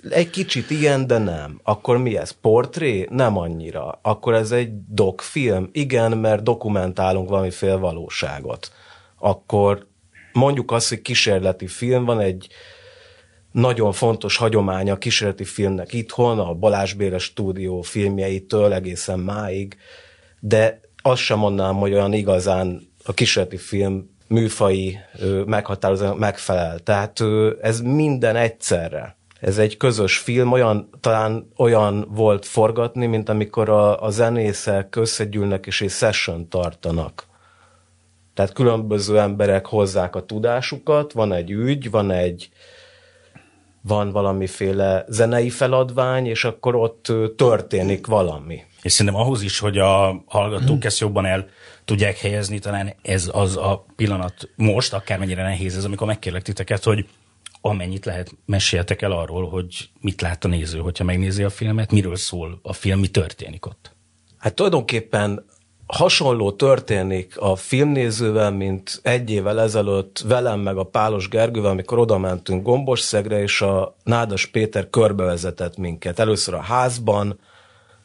Egy 0.10 0.30
kicsit 0.30 0.70
igen, 0.70 1.08
de 1.08 1.18
nem. 1.18 1.60
Akkor 1.64 1.98
mi 1.98 2.18
ez? 2.18 2.32
Portré? 2.32 3.08
Nem 3.10 3.38
annyira. 3.38 4.00
Akkor 4.02 4.34
ez 4.34 4.52
egy 4.52 4.70
dokfilm? 4.88 5.70
Igen, 5.72 6.18
mert 6.18 6.44
dokumentálunk 6.44 7.30
valamiféle 7.30 7.76
valóságot. 7.76 8.72
Akkor 9.18 9.88
mondjuk 10.34 10.72
azt, 10.72 10.90
hogy 10.90 11.02
kísérleti 11.02 11.68
film, 11.68 12.06
van 12.06 12.20
egy 12.20 12.48
nagyon 13.52 13.92
fontos 13.92 14.38
hagyománya 14.38 14.94
a 14.94 14.98
kísérleti 14.98 15.44
filmnek 15.44 15.94
itthon, 15.94 16.40
a 16.40 16.54
Balázs 16.54 16.94
Béla 16.94 17.20
stúdió 17.20 17.82
filmjeitől 17.82 18.74
egészen 18.74 19.20
máig, 19.20 19.78
de 20.40 20.82
azt 21.02 21.22
sem 21.22 21.38
mondanám, 21.40 21.76
hogy 21.76 21.94
olyan 21.94 22.14
igazán 22.14 22.90
a 23.06 23.14
kísérleti 23.14 23.58
film 23.58 24.16
műfai 24.28 24.98
meghatározó 25.46 26.14
megfelel. 26.14 26.80
Tehát 26.80 27.24
ez 27.62 27.82
minden 27.82 28.36
egyszerre. 28.36 29.17
Ez 29.40 29.58
egy 29.58 29.78
közös 29.78 30.18
film, 30.18 30.52
olyan, 30.52 30.90
talán 31.00 31.48
olyan 31.58 32.08
volt 32.10 32.46
forgatni, 32.46 33.06
mint 33.06 33.30
amikor 33.30 33.70
a, 33.70 34.04
a 34.04 34.10
zenészek 34.10 34.96
összegyűlnek 34.96 35.66
és 35.66 35.82
egy 35.82 35.90
session 35.90 36.50
tartanak. 36.50 37.26
Tehát 38.34 38.54
különböző 38.54 39.20
emberek 39.20 39.66
hozzák 39.66 40.16
a 40.16 40.26
tudásukat, 40.26 41.12
van 41.12 41.34
egy 41.34 41.52
ügy, 41.52 41.90
van 41.92 42.12
egy, 42.12 42.50
van 43.82 44.12
valamiféle 44.12 45.06
zenei 45.08 45.50
feladvány, 45.50 46.26
és 46.26 46.44
akkor 46.44 46.76
ott 46.76 47.12
történik 47.36 48.08
valami. 48.08 48.64
És 48.82 48.92
szerintem 48.92 49.22
ahhoz 49.22 49.42
is, 49.42 49.60
hogy 49.60 49.78
a 49.78 50.24
hallgatók 50.26 50.84
ezt 50.84 51.00
jobban 51.00 51.26
el 51.26 51.48
tudják 51.86 52.18
helyezni, 52.18 52.60
talán 52.60 52.94
ez 53.02 53.30
az 53.34 53.58
a 53.58 53.86
pillanat 53.96 54.50
most, 54.56 54.94
akármennyire 54.94 55.44
nehéz 55.44 55.78
ez, 55.78 55.86
amikor 55.86 56.08
megkérlek 56.08 56.42
titeket, 56.42 56.84
hogy 56.84 57.06
amennyit 57.68 58.06
lehet, 58.06 58.32
meséltek 58.46 59.02
el 59.02 59.12
arról, 59.12 59.50
hogy 59.50 59.90
mit 60.02 60.22
lát 60.22 60.46
a 60.46 60.48
néző, 60.48 60.80
hogyha 60.80 61.04
megnézi 61.04 61.44
a 61.44 61.50
filmet, 61.50 61.92
miről 61.92 62.16
szól 62.16 62.60
a 62.64 62.74
film, 62.74 63.00
mi 63.00 63.08
történik 63.08 63.66
ott. 63.66 63.96
Hát 64.38 64.54
tulajdonképpen 64.54 65.46
hasonló 65.88 66.52
történik 66.52 67.38
a 67.38 67.56
filmnézővel, 67.56 68.52
mint 68.52 69.00
egy 69.04 69.30
évvel 69.30 69.62
ezelőtt 69.62 70.20
velem 70.20 70.60
meg 70.60 70.78
a 70.78 70.84
Pálos 70.84 71.30
Gergővel, 71.30 71.72
amikor 71.72 72.00
oda 72.00 72.18
mentünk 72.18 72.64
Gombosszegre, 72.64 73.42
és 73.42 73.62
a 73.62 73.96
Nádas 74.04 74.46
Péter 74.46 74.90
körbevezetett 74.90 75.78
minket. 75.78 76.20
Először 76.20 76.54
a 76.54 76.62
házban, 76.62 77.40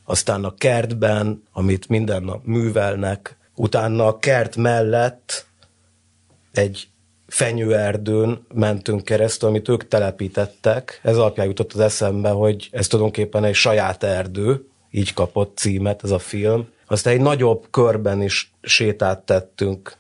aztán 0.05 0.45
a 0.45 0.55
kertben, 0.55 1.43
amit 1.53 1.89
minden 1.89 2.23
nap 2.23 2.45
művelnek, 2.45 3.37
utána 3.55 4.07
a 4.07 4.19
kert 4.19 4.57
mellett 4.57 5.47
egy 6.53 6.89
fenyőerdőn 7.33 8.47
mentünk 8.55 9.05
keresztül, 9.05 9.49
amit 9.49 9.69
ők 9.69 9.89
telepítettek. 9.89 11.01
Ez 11.03 11.17
alapján 11.17 11.47
jutott 11.47 11.73
az 11.73 11.81
eszembe, 11.81 12.31
hogy 12.31 12.69
ez 12.73 12.87
tulajdonképpen 12.87 13.45
egy 13.45 13.55
saját 13.55 14.03
erdő, 14.03 14.67
így 14.91 15.13
kapott 15.13 15.57
címet 15.57 16.05
ez 16.05 16.11
a 16.11 16.19
film. 16.19 16.69
Aztán 16.87 17.13
egy 17.13 17.21
nagyobb 17.21 17.67
körben 17.71 18.23
is 18.23 18.53
sétát 18.63 19.19
tettünk, 19.19 19.97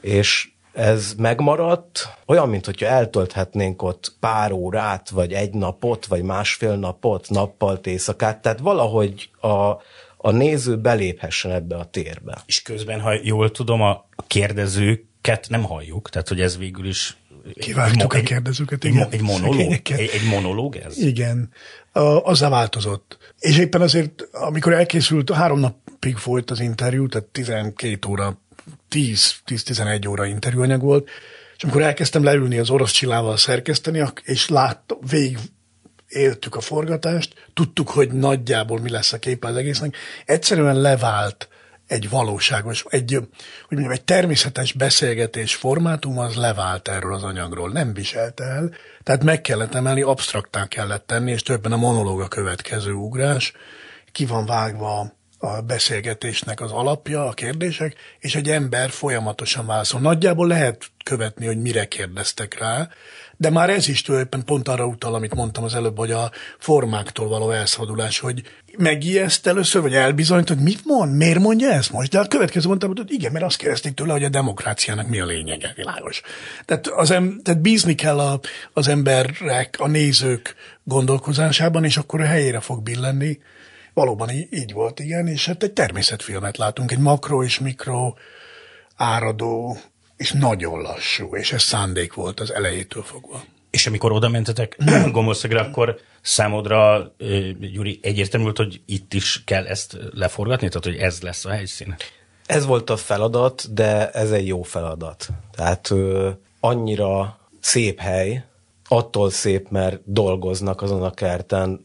és 0.00 0.50
ez 0.72 1.14
megmaradt, 1.18 2.08
olyan, 2.26 2.48
mint 2.48 2.64
hogyha 2.64 2.86
eltölthetnénk 2.86 3.82
ott 3.82 4.16
pár 4.20 4.52
órát, 4.52 5.08
vagy 5.08 5.32
egy 5.32 5.54
napot, 5.54 6.06
vagy 6.06 6.22
másfél 6.22 6.76
napot, 6.76 7.30
nappal, 7.30 7.80
éjszakát, 7.82 8.42
tehát 8.42 8.58
valahogy 8.58 9.30
a, 9.40 9.70
a 10.16 10.30
néző 10.30 10.76
beléphessen 10.76 11.50
ebbe 11.50 11.76
a 11.76 11.84
térbe. 11.84 12.42
És 12.46 12.62
közben, 12.62 13.00
ha 13.00 13.12
jól 13.22 13.50
tudom, 13.50 13.82
a 13.82 14.04
kérdezőket 15.28 15.48
nem 15.48 15.62
halljuk, 15.62 16.10
tehát 16.10 16.28
hogy 16.28 16.40
ez 16.40 16.58
végül 16.58 16.86
is 16.86 17.16
Kivágtuk 17.54 18.12
a 18.12 18.20
kérdezőket, 18.20 18.84
igen. 18.84 19.08
Egy 19.10 19.20
monológ? 19.20 19.60
Egy, 19.60 20.10
egy 20.12 20.28
monológ 20.30 20.76
ez? 20.76 20.98
Igen. 20.98 21.50
Azzá 22.22 22.48
változott. 22.48 23.18
És 23.38 23.58
éppen 23.58 23.80
azért, 23.80 24.28
amikor 24.32 24.72
elkészült, 24.72 25.30
három 25.30 25.58
napig 25.58 26.16
folyt 26.16 26.50
az 26.50 26.60
interjú, 26.60 27.08
tehát 27.08 27.26
12 27.26 28.08
óra, 28.08 28.40
10-11 28.90 30.08
óra 30.08 30.26
interjúanyag 30.26 30.80
volt, 30.80 31.08
és 31.56 31.62
amikor 31.62 31.82
elkezdtem 31.82 32.24
leülni 32.24 32.58
az 32.58 32.70
orosz 32.70 32.92
csillával 32.92 33.36
szerkeszteni, 33.36 34.02
és 34.22 34.48
láttam, 34.48 34.98
végig 35.10 35.38
éltük 36.08 36.54
a 36.54 36.60
forgatást, 36.60 37.34
tudtuk, 37.54 37.88
hogy 37.88 38.12
nagyjából 38.12 38.80
mi 38.80 38.90
lesz 38.90 39.12
a 39.12 39.18
képe 39.18 39.48
az 39.48 39.56
egésznek, 39.56 39.96
egyszerűen 40.24 40.80
levált 40.80 41.48
egy 41.88 42.10
valóságos, 42.10 42.84
egy, 42.88 43.14
hogy 43.14 43.76
mondjam, 43.76 43.92
egy 43.92 44.04
természetes 44.04 44.72
beszélgetés 44.72 45.54
formátum 45.54 46.18
az 46.18 46.34
levált 46.34 46.88
erről 46.88 47.14
az 47.14 47.22
anyagról, 47.22 47.70
nem 47.70 47.92
viselte 47.92 48.44
el, 48.44 48.70
tehát 49.02 49.24
meg 49.24 49.40
kellett 49.40 49.74
emelni, 49.74 50.02
absztraktá 50.02 50.66
kellett 50.66 51.06
tenni, 51.06 51.30
és 51.30 51.42
többen 51.42 51.72
a 51.72 51.76
monológ 51.76 52.20
a 52.20 52.28
következő 52.28 52.92
ugrás, 52.92 53.52
ki 54.12 54.26
van 54.26 54.46
vágva 54.46 55.12
a 55.38 55.60
beszélgetésnek 55.60 56.60
az 56.60 56.70
alapja, 56.70 57.26
a 57.26 57.32
kérdések, 57.32 57.94
és 58.18 58.34
egy 58.34 58.50
ember 58.50 58.90
folyamatosan 58.90 59.66
válaszol. 59.66 60.00
Nagyjából 60.00 60.46
lehet 60.46 60.84
követni, 61.04 61.46
hogy 61.46 61.60
mire 61.60 61.84
kérdeztek 61.84 62.58
rá, 62.58 62.88
de 63.36 63.50
már 63.50 63.70
ez 63.70 63.88
is 63.88 64.02
tulajdonképpen 64.02 64.46
pont 64.46 64.68
arra 64.68 64.86
utal, 64.86 65.14
amit 65.14 65.34
mondtam 65.34 65.64
az 65.64 65.74
előbb, 65.74 65.98
hogy 65.98 66.10
a 66.10 66.30
formáktól 66.58 67.28
való 67.28 67.50
elszabadulás, 67.50 68.18
hogy 68.18 68.42
megijeszt 68.78 69.46
először, 69.46 69.82
vagy 69.82 69.94
elbizonyít, 69.94 70.48
hogy 70.48 70.58
mit 70.58 70.84
mond, 70.84 71.16
miért 71.16 71.38
mondja 71.38 71.70
ezt 71.70 71.92
most? 71.92 72.10
De 72.10 72.18
a 72.18 72.26
következő 72.26 72.68
mondtam, 72.68 72.92
hogy 72.96 73.12
igen, 73.12 73.32
mert 73.32 73.44
azt 73.44 73.56
kérdezték 73.56 73.94
tőle, 73.94 74.12
hogy 74.12 74.24
a 74.24 74.28
demokráciának 74.28 75.08
mi 75.08 75.20
a 75.20 75.26
lényege, 75.26 75.72
világos. 75.76 76.20
Tehát, 76.64 76.86
az 76.86 77.10
em, 77.10 77.40
tehát 77.42 77.60
bízni 77.60 77.94
kell 77.94 78.18
a, 78.18 78.40
az 78.72 78.88
emberek, 78.88 79.76
a 79.78 79.86
nézők 79.86 80.54
gondolkozásában, 80.84 81.84
és 81.84 81.96
akkor 81.96 82.20
a 82.20 82.26
helyére 82.26 82.60
fog 82.60 82.82
billenni. 82.82 83.38
Valóban 83.94 84.30
így, 84.30 84.46
így 84.50 84.72
volt, 84.72 85.00
igen, 85.00 85.26
és 85.26 85.46
hát 85.46 85.62
egy 85.62 85.72
természetfilmet 85.72 86.56
látunk, 86.56 86.92
egy 86.92 86.98
makro 86.98 87.42
és 87.42 87.58
mikro 87.58 88.14
áradó 88.96 89.78
és 90.16 90.32
nagyon 90.32 90.80
lassú, 90.80 91.36
és 91.36 91.52
ez 91.52 91.62
szándék 91.62 92.14
volt 92.14 92.40
az 92.40 92.52
elejétől 92.52 93.02
fogva. 93.02 93.44
És 93.70 93.86
amikor 93.86 94.12
oda 94.12 94.28
mentetek 94.28 94.78
Gomorszegre, 95.12 95.60
akkor 95.60 95.98
számodra, 96.20 97.12
Gyuri, 97.72 97.98
egyértelmű 98.02 98.44
volt, 98.44 98.56
hogy 98.56 98.80
itt 98.86 99.14
is 99.14 99.42
kell 99.44 99.66
ezt 99.66 99.96
leforgatni, 100.12 100.68
tehát 100.68 100.84
hogy 100.84 100.96
ez 100.96 101.20
lesz 101.20 101.44
a 101.44 101.50
helyszín? 101.50 101.96
Ez 102.46 102.66
volt 102.66 102.90
a 102.90 102.96
feladat, 102.96 103.74
de 103.74 104.10
ez 104.10 104.30
egy 104.30 104.46
jó 104.46 104.62
feladat. 104.62 105.28
Tehát 105.52 105.90
ö, 105.90 106.30
annyira 106.60 107.38
szép 107.60 108.00
hely, 108.00 108.44
attól 108.88 109.30
szép, 109.30 109.68
mert 109.68 110.00
dolgoznak 110.04 110.82
azon 110.82 111.02
a 111.02 111.10
kerten 111.10 111.84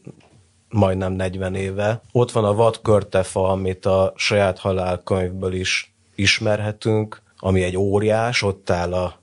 majdnem 0.68 1.12
40 1.12 1.54
éve. 1.54 2.00
Ott 2.12 2.30
van 2.30 2.44
a 2.44 2.54
vadkörtefa, 2.54 3.48
amit 3.48 3.86
a 3.86 4.12
saját 4.16 4.58
halálkönyvből 4.58 5.52
is 5.52 5.94
ismerhetünk, 6.14 7.22
ami 7.38 7.62
egy 7.62 7.76
óriás, 7.76 8.42
ott 8.42 8.70
áll 8.70 8.94
a 8.94 9.20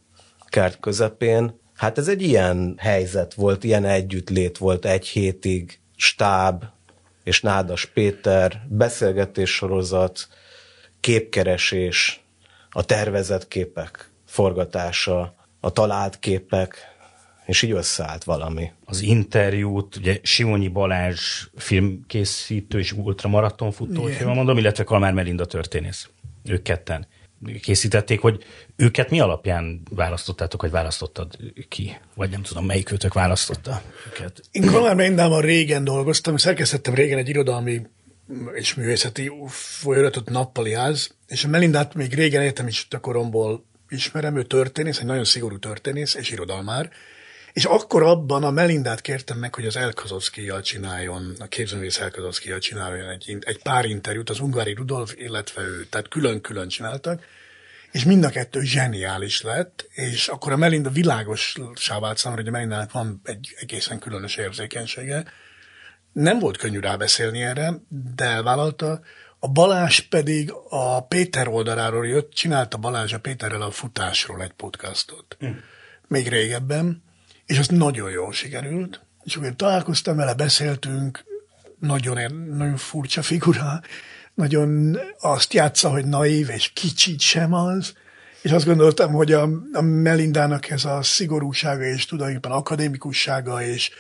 kert 0.47 0.79
közepén. 0.79 1.59
Hát 1.81 1.97
ez 1.97 2.07
egy 2.07 2.21
ilyen 2.21 2.75
helyzet 2.77 3.33
volt, 3.33 3.63
ilyen 3.63 3.85
együttlét 3.85 4.57
volt 4.57 4.85
egy 4.85 5.07
hétig, 5.07 5.79
stáb 5.95 6.63
és 7.23 7.41
Nádas 7.41 7.85
Péter, 7.85 8.61
beszélgetés 8.69 9.49
sorozat, 9.55 10.27
képkeresés, 10.99 12.21
a 12.69 12.85
tervezett 12.85 13.47
képek 13.47 14.09
forgatása, 14.25 15.35
a 15.59 15.71
talált 15.71 16.19
képek, 16.19 16.75
és 17.45 17.61
így 17.61 17.71
összeállt 17.71 18.23
valami. 18.23 18.71
Az 18.85 19.01
interjút, 19.01 19.95
ugye 19.95 20.19
Simonyi 20.23 20.67
Balázs 20.67 21.47
filmkészítő 21.55 22.79
és 22.79 22.91
ultramaratonfutó, 22.91 24.01
hogy 24.01 24.17
mondom, 24.25 24.57
illetve 24.57 24.83
Kalmár 24.83 25.13
Melinda 25.13 25.45
történész. 25.45 26.09
Ők 26.43 26.61
ketten 26.61 27.07
készítették, 27.61 28.19
hogy 28.19 28.43
őket 28.75 29.09
mi 29.09 29.19
alapján 29.19 29.81
választottátok, 29.89 30.61
vagy 30.61 30.71
választottad 30.71 31.37
ki? 31.69 31.97
Vagy 32.15 32.29
nem 32.29 32.41
tudom, 32.41 32.65
melyik 32.65 32.91
őtök 32.91 33.13
választotta 33.13 33.81
őket? 34.11 34.41
Én 34.51 34.65
Kalmár 34.65 34.95
Melindával 34.95 35.41
régen 35.41 35.83
dolgoztam, 35.83 36.37
szerkesztettem 36.37 36.93
régen 36.93 37.17
egy 37.17 37.29
irodalmi 37.29 37.81
és 38.53 38.73
művészeti 38.73 39.31
folyóiratot 39.47 40.29
Nappali 40.29 40.73
Ház, 40.73 41.15
és 41.27 41.43
a 41.43 41.47
Melindát 41.47 41.93
még 41.93 42.13
régen 42.13 42.43
értem 42.43 42.67
is 42.67 42.87
a 42.89 42.99
koromból 42.99 43.65
ismerem, 43.89 44.37
ő 44.37 44.43
történész, 44.43 44.99
egy 44.99 45.05
nagyon 45.05 45.23
szigorú 45.23 45.59
történész 45.59 46.15
és 46.15 46.31
irodalmár, 46.31 46.89
és 47.53 47.65
akkor 47.65 48.03
abban 48.03 48.43
a 48.43 48.51
Melindát 48.51 49.01
kértem 49.01 49.37
meg, 49.37 49.55
hogy 49.55 49.65
az 49.65 49.75
Elkazovszkijal 49.75 50.61
csináljon, 50.61 51.35
a 51.39 51.47
képzőművész 51.47 51.99
Elkazovszkijal 51.99 52.59
csináljon 52.59 53.09
egy, 53.09 53.37
egy 53.39 53.61
pár 53.61 53.85
interjút, 53.85 54.29
az 54.29 54.39
Ungári 54.39 54.73
Rudolf, 54.73 55.13
illetve 55.17 55.61
ő, 55.61 55.85
tehát 55.89 56.07
külön-külön 56.07 56.67
csináltak, 56.67 57.23
és 57.91 58.03
mind 58.03 58.23
a 58.23 58.29
kettő 58.29 58.61
zseniális 58.61 59.41
lett, 59.41 59.89
és 59.93 60.27
akkor 60.27 60.51
a 60.51 60.57
Melinda 60.57 60.89
világos 60.89 61.55
vált 61.99 62.17
számomra, 62.17 62.43
hogy 62.43 62.47
a 62.47 62.51
Melindának 62.51 62.91
van 62.91 63.21
egy 63.23 63.55
egészen 63.59 63.99
különös 63.99 64.35
érzékenysége. 64.35 65.23
Nem 66.11 66.39
volt 66.39 66.57
könnyű 66.57 66.79
rábeszélni 66.79 67.41
erre, 67.41 67.73
de 68.15 68.25
elvállalta. 68.25 69.01
A 69.39 69.47
Balázs 69.47 69.99
pedig 69.99 70.53
a 70.69 71.05
Péter 71.05 71.47
oldaláról 71.47 72.07
jött, 72.07 72.31
csinálta 72.33 72.77
Balázs 72.77 73.13
a 73.13 73.19
Péterrel 73.19 73.61
a 73.61 73.71
futásról 73.71 74.41
egy 74.41 74.51
podcastot. 74.51 75.37
Mm. 75.45 75.49
Még 76.07 76.27
régebben, 76.27 77.03
és 77.51 77.59
az 77.59 77.67
nagyon 77.67 78.11
jól 78.11 78.33
sikerült. 78.33 79.01
És 79.23 79.35
akkor 79.35 79.55
találkoztam 79.55 80.15
vele, 80.15 80.33
beszéltünk, 80.33 81.25
nagyon, 81.79 82.33
nagyon 82.33 82.77
furcsa 82.77 83.21
figura, 83.21 83.81
nagyon 84.33 84.99
azt 85.19 85.53
játsza, 85.53 85.89
hogy 85.89 86.05
naív, 86.05 86.49
és 86.49 86.71
kicsit 86.73 87.19
sem 87.19 87.53
az, 87.53 87.93
és 88.41 88.51
azt 88.51 88.65
gondoltam, 88.65 89.11
hogy 89.11 89.31
a, 89.31 89.49
a 89.73 89.81
Melindának 89.81 90.69
ez 90.69 90.85
a 90.85 91.01
szigorúsága 91.01 91.83
és 91.83 92.05
tulajdonképpen 92.05 92.57
akadémikussága 92.57 93.63
és 93.63 93.91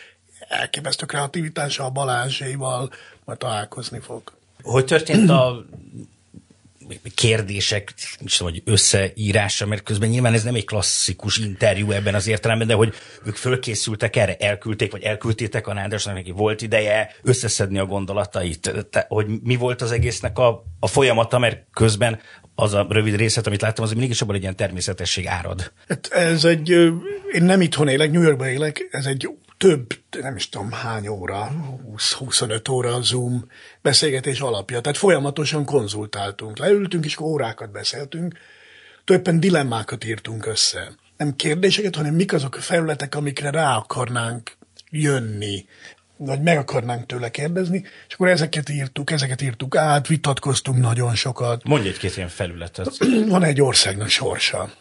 elképesztő 0.49 1.05
kreativitása 1.05 1.85
a 1.85 1.89
Balázséval 1.89 2.91
majd 3.25 3.37
találkozni 3.37 3.99
fog. 3.99 4.21
Hogy 4.61 4.85
történt 4.85 5.29
a 5.29 5.65
kérdések, 7.15 7.93
vagy 8.39 8.61
összeírása, 8.65 9.65
mert 9.65 9.83
közben 9.83 10.09
nyilván 10.09 10.33
ez 10.33 10.43
nem 10.43 10.55
egy 10.55 10.65
klasszikus 10.65 11.37
interjú 11.37 11.91
ebben 11.91 12.15
az 12.15 12.27
értelemben, 12.27 12.67
de 12.67 12.73
hogy 12.73 12.93
ők 13.25 13.35
fölkészültek 13.35 14.15
erre, 14.15 14.35
elküldték, 14.35 14.91
vagy 14.91 15.03
elküldtétek 15.03 15.67
a 15.67 15.73
Nádasnak, 15.73 16.15
neki 16.15 16.31
volt 16.31 16.61
ideje 16.61 17.15
összeszedni 17.23 17.79
a 17.79 17.85
gondolatait, 17.85 18.85
te, 18.89 19.05
hogy 19.07 19.25
mi 19.43 19.55
volt 19.55 19.81
az 19.81 19.91
egésznek 19.91 20.37
a, 20.37 20.63
a 20.79 20.87
folyamata, 20.87 21.39
mert 21.39 21.65
közben 21.73 22.19
az 22.55 22.73
a 22.73 22.85
rövid 22.89 23.15
részlet, 23.15 23.47
amit 23.47 23.61
láttam, 23.61 23.83
az 23.83 23.93
mégis 23.93 24.21
abban 24.21 24.35
egy 24.35 24.41
ilyen 24.41 24.55
természetesség 24.55 25.27
árad. 25.27 25.71
Hát 25.87 26.07
ez 26.07 26.45
egy, 26.45 26.69
én 27.31 27.43
nem 27.43 27.61
itthon 27.61 27.87
élek, 27.87 28.11
New 28.11 28.21
Yorkban 28.21 28.47
élek, 28.47 28.87
ez 28.91 29.05
egy 29.05 29.29
több, 29.61 29.87
nem 30.21 30.35
is 30.35 30.49
tudom 30.49 30.71
hány 30.71 31.07
óra, 31.07 31.51
20-25 32.19 32.71
óra 32.71 32.93
a 32.93 33.01
Zoom 33.01 33.47
beszélgetés 33.81 34.39
alapja. 34.39 34.81
Tehát 34.81 34.97
folyamatosan 34.97 35.65
konzultáltunk, 35.65 36.57
leültünk 36.57 37.05
és 37.05 37.19
órákat 37.19 37.71
beszéltünk, 37.71 38.37
többen 39.03 39.39
dilemmákat 39.39 40.05
írtunk 40.05 40.45
össze. 40.45 40.91
Nem 41.17 41.35
kérdéseket, 41.35 41.95
hanem 41.95 42.13
mik 42.13 42.33
azok 42.33 42.55
a 42.55 42.59
felületek, 42.59 43.15
amikre 43.15 43.49
rá 43.49 43.75
akarnánk 43.75 44.57
jönni, 44.89 45.65
vagy 46.17 46.41
meg 46.41 46.57
akarnánk 46.57 47.05
tőle 47.05 47.29
kérdezni, 47.29 47.85
és 48.07 48.13
akkor 48.13 48.27
ezeket 48.27 48.69
írtuk, 48.69 49.11
ezeket 49.11 49.41
írtuk 49.41 49.75
át, 49.75 50.07
vitatkoztunk 50.07 50.77
nagyon 50.77 51.15
sokat. 51.15 51.63
Mondj 51.63 51.87
egy-két 51.87 52.17
ilyen 52.17 52.29
felületet. 52.29 52.97
Van 53.27 53.43
egy 53.43 53.61
országnak 53.61 54.09
sorsa. 54.09 54.71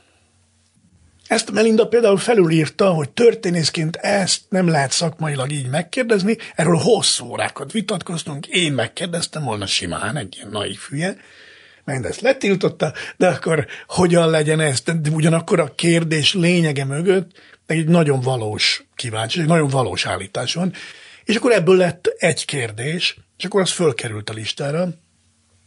Ezt 1.30 1.50
Melinda 1.50 1.88
például 1.88 2.16
felülírta, 2.16 2.90
hogy 2.90 3.10
történészként 3.10 3.96
ezt 3.96 4.40
nem 4.48 4.68
lehet 4.68 4.90
szakmailag 4.90 5.52
így 5.52 5.68
megkérdezni, 5.68 6.36
erről 6.54 6.76
hosszú 6.76 7.26
órákat 7.26 7.72
vitatkoztunk, 7.72 8.46
én 8.46 8.72
megkérdeztem 8.72 9.44
volna 9.44 9.66
simán, 9.66 10.16
egy 10.16 10.36
ilyen 10.36 10.48
naív 10.50 10.78
hülye, 10.88 11.16
mert 11.84 12.04
ezt 12.04 12.20
letiltotta, 12.20 12.92
de 13.16 13.28
akkor 13.28 13.66
hogyan 13.86 14.30
legyen 14.30 14.60
ez? 14.60 14.80
De 14.80 15.10
ugyanakkor 15.10 15.60
a 15.60 15.74
kérdés 15.74 16.34
lényege 16.34 16.84
mögött 16.84 17.30
egy 17.66 17.88
nagyon 17.88 18.20
valós 18.20 18.84
kíváncsi, 18.94 19.40
egy 19.40 19.46
nagyon 19.46 19.68
valós 19.68 20.06
állítás 20.06 20.54
van, 20.54 20.72
és 21.24 21.36
akkor 21.36 21.52
ebből 21.52 21.76
lett 21.76 22.06
egy 22.18 22.44
kérdés, 22.44 23.16
és 23.38 23.44
akkor 23.44 23.60
az 23.60 23.70
fölkerült 23.70 24.30
a 24.30 24.32
listára. 24.32 24.88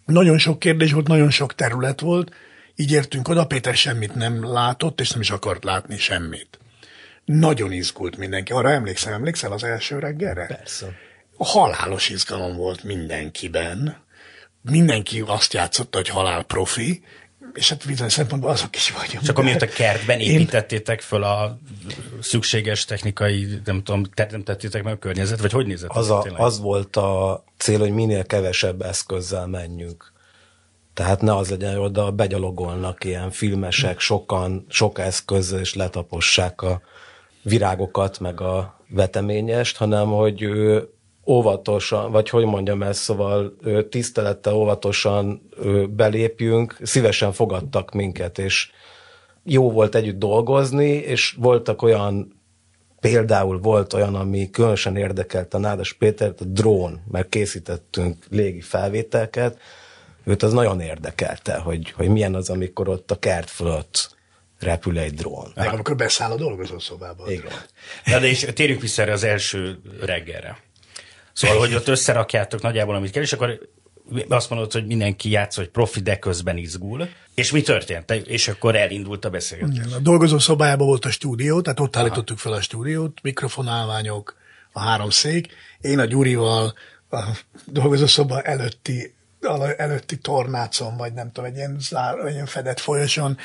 Nagyon 0.06 0.38
sok 0.38 0.60
kérdés 0.60 0.92
volt, 0.92 1.08
nagyon 1.08 1.30
sok 1.30 1.56
terület 1.56 2.00
volt, 2.00 2.32
így 2.76 2.92
értünk 2.92 3.28
oda, 3.28 3.46
Péter 3.46 3.76
semmit 3.76 4.16
nem 4.16 4.52
látott, 4.52 5.00
és 5.00 5.12
nem 5.12 5.22
is 5.22 5.30
akart 5.30 5.64
látni 5.64 5.98
semmit. 5.98 6.60
Nagyon 7.26 7.72
izgult 7.72 8.18
mindenki. 8.18 8.52
Arra 8.52 8.72
emlékszem, 8.72 9.14
emlékszel 9.14 9.52
az 9.52 9.64
első 9.64 10.00
reggelre? 10.00 10.46
Persze. 10.46 10.94
A 11.38 11.46
halálos 11.46 12.10
izgalom 12.10 12.56
volt 12.56 12.84
mindenkiben. 12.84 13.98
Mindenki 14.62 15.24
azt 15.26 15.54
játszotta, 15.54 15.98
hogy 15.98 16.08
halál 16.08 16.44
profi, 16.44 17.04
és 17.54 17.70
hát 17.70 17.86
bizonyos 17.86 18.14
szempontból 18.14 18.50
azok 18.50 18.76
is 18.76 18.92
vagyunk. 18.92 19.24
Csak 19.24 19.38
amiért 19.38 19.62
a 19.62 19.68
kertben 19.68 20.20
építettétek 20.20 21.02
föl 21.02 21.24
a 21.24 21.60
szükséges 22.22 22.86
technikai, 22.86 23.62
nem 23.66 23.84
tudom, 23.84 24.04
nem 24.30 24.44
tettétek 24.44 24.84
meg 24.84 24.94
a 24.94 24.98
környezet, 24.98 25.40
vagy 25.40 25.52
hogy 25.52 25.66
nézett 25.66 25.90
az? 25.90 26.10
A, 26.10 26.26
az 26.34 26.60
volt 26.60 26.96
a 26.96 27.44
cél, 27.58 27.80
hogy 27.80 27.92
minél 27.92 28.26
kevesebb 28.26 28.82
eszközzel 28.82 29.48
menjünk. 29.48 30.13
Tehát 30.94 31.22
ne 31.22 31.36
az 31.36 31.50
legyen, 31.50 31.76
hogy 31.76 31.86
oda 31.86 32.12
begyalogolnak 32.12 33.04
ilyen 33.04 33.32
filmesek, 33.32 34.00
sokan, 34.00 34.66
sok 34.70 35.00
eszköz, 35.00 35.52
és 35.52 35.74
letapossák 35.74 36.62
a 36.62 36.82
virágokat, 37.44 38.20
meg 38.20 38.42
a 38.42 38.80
veteményest, 38.90 39.78
hanem 39.78 40.08
hogy 40.08 40.42
ő 40.42 40.90
óvatosan, 41.26 42.12
vagy 42.12 42.30
hogy 42.30 42.46
mondjam 42.46 42.84
ezt, 42.84 43.02
szóval 43.02 43.54
tisztelettel 43.90 44.54
óvatosan 44.54 45.50
belépjünk, 45.90 46.78
szívesen 46.82 47.32
fogadtak 47.32 47.92
minket, 47.92 48.40
és 48.40 48.72
jó 49.44 49.72
volt 49.72 49.96
együtt 49.96 50.20
dolgozni, 50.20 50.90
és 50.90 51.36
voltak 51.40 51.82
olyan, 51.82 52.42
például 53.00 53.60
volt 53.60 53.94
olyan, 53.94 54.16
ami 54.16 54.50
különösen 54.50 54.96
érdekelt 54.96 55.54
a 55.54 55.58
Nádas 55.58 55.94
Pétert, 55.94 56.42
a 56.42 56.46
drón, 56.46 57.02
mert 57.12 57.30
készítettünk 57.30 58.26
légi 58.30 58.62
felvételket, 58.62 59.58
őt 60.24 60.44
az 60.44 60.54
nagyon 60.54 60.80
érdekelte, 60.80 61.58
hogy, 61.58 61.92
hogy 61.92 62.08
milyen 62.08 62.36
az, 62.36 62.50
amikor 62.50 62.90
ott 62.90 63.12
a 63.12 63.20
kert 63.20 63.50
fölött 63.50 64.16
repül 64.60 65.00
egy 65.00 65.14
drón. 65.14 65.52
Meg 65.56 65.68
amikor 65.68 65.96
beszáll 65.96 66.32
a 66.32 66.36
dolgozószobába. 66.36 67.32
Igen. 67.32 67.52
Na 68.06 68.20
de 68.20 68.28
és 68.28 68.48
térjünk 68.54 68.82
vissza 68.82 69.02
erre 69.02 69.12
az 69.12 69.24
első 69.24 69.80
reggelre. 70.02 70.58
Szóval, 71.34 71.58
hogy 71.58 71.74
ott 71.74 71.88
összerakjátok 71.88 72.62
nagyjából, 72.62 72.96
amit 72.96 73.12
kell, 73.12 73.22
és 73.22 73.34
akkor 73.34 73.60
azt 74.30 74.50
mondod, 74.50 74.72
hogy 74.72 74.86
mindenki 74.86 75.30
játsz, 75.30 75.56
hogy 75.56 75.70
profi, 75.70 76.00
de 76.00 76.20
közben 76.20 76.58
izgul. 76.58 77.10
És 77.36 77.52
mi 77.52 77.62
történt? 77.62 78.12
És 78.12 78.48
akkor 78.48 78.76
elindult 78.76 79.26
a 79.26 79.30
beszélgetés. 79.30 79.94
A 79.94 80.00
dolgozó 80.00 80.40
szobájában 80.40 80.88
volt 80.88 81.06
a 81.06 81.12
stúdió, 81.12 81.62
tehát 81.62 81.80
ott 81.80 81.96
Aha. 81.96 82.06
állítottuk 82.06 82.38
fel 82.38 82.54
a 82.54 82.62
stúdiót, 82.62 83.22
mikrofonálványok, 83.22 84.36
a 84.72 84.80
három 84.80 85.10
szék. 85.10 85.48
Én 85.82 86.00
a 86.00 86.06
Gyurival 86.06 86.74
a 87.10 87.22
dolgozó 87.66 88.06
szoba 88.06 88.42
előtti, 88.42 89.14
előtti 89.78 90.18
tornácon, 90.18 90.98
vagy 90.98 91.14
nem 91.14 91.32
tudom, 91.32 91.50
egy 91.50 91.56
ilyen, 91.56 91.78
zár, 91.80 92.18
egy 92.18 92.34
ilyen 92.34 92.46
fedett 92.46 92.80
folyoson 92.80 93.38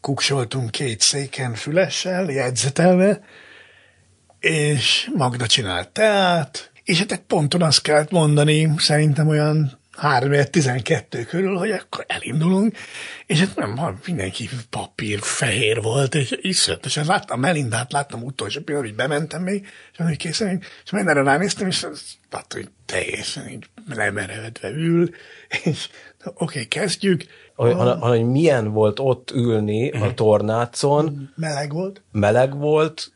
kuksoltunk 0.00 0.70
két 0.70 1.00
széken 1.00 1.54
fülessel, 1.54 2.30
jegyzetelve, 2.30 3.20
és 4.40 5.10
Magda 5.14 5.46
csinált 5.46 5.88
teát, 5.88 6.70
és 6.84 6.98
hát 6.98 7.12
egy 7.12 7.20
ponton 7.20 7.62
azt 7.62 7.82
kellett 7.82 8.10
mondani, 8.10 8.72
szerintem 8.76 9.28
olyan 9.28 9.78
3-12 10.02 11.26
körül, 11.28 11.56
hogy 11.56 11.70
akkor 11.70 12.04
elindulunk, 12.08 12.76
és 13.26 13.40
hát 13.40 13.56
nem, 13.56 13.98
mindenki 14.06 14.48
papír 14.70 15.18
fehér 15.22 15.82
volt, 15.82 16.14
és 16.14 16.34
iszonyatosan 16.40 17.06
láttam 17.06 17.40
Melindát, 17.40 17.92
láttam 17.92 18.22
utolsó 18.22 18.60
pillanat, 18.60 18.88
hogy 18.88 18.96
bementem 18.96 19.42
még, 19.42 19.66
és 19.92 19.98
hogy 19.98 20.16
készen, 20.16 20.62
és 20.84 20.90
mindenre 20.90 21.22
ránéztem, 21.22 21.66
és 21.66 21.82
azt 21.82 22.02
látta, 22.30 22.56
hogy 22.56 22.68
teljesen 22.86 23.48
így 23.48 23.66
lemerevedve 23.88 24.70
ül, 24.70 25.10
és 25.64 25.88
oké, 26.24 26.34
okay, 26.44 26.68
kezdjük, 26.68 27.24
hanem, 27.56 28.00
hogy 28.00 28.24
milyen 28.24 28.72
volt 28.72 28.98
ott 29.00 29.30
ülni 29.30 29.90
a 29.90 29.98
mhm. 29.98 30.14
tornácon. 30.14 31.30
Meleg 31.36 31.72
volt. 31.72 32.02
Meleg 32.12 32.58
volt, 32.58 33.12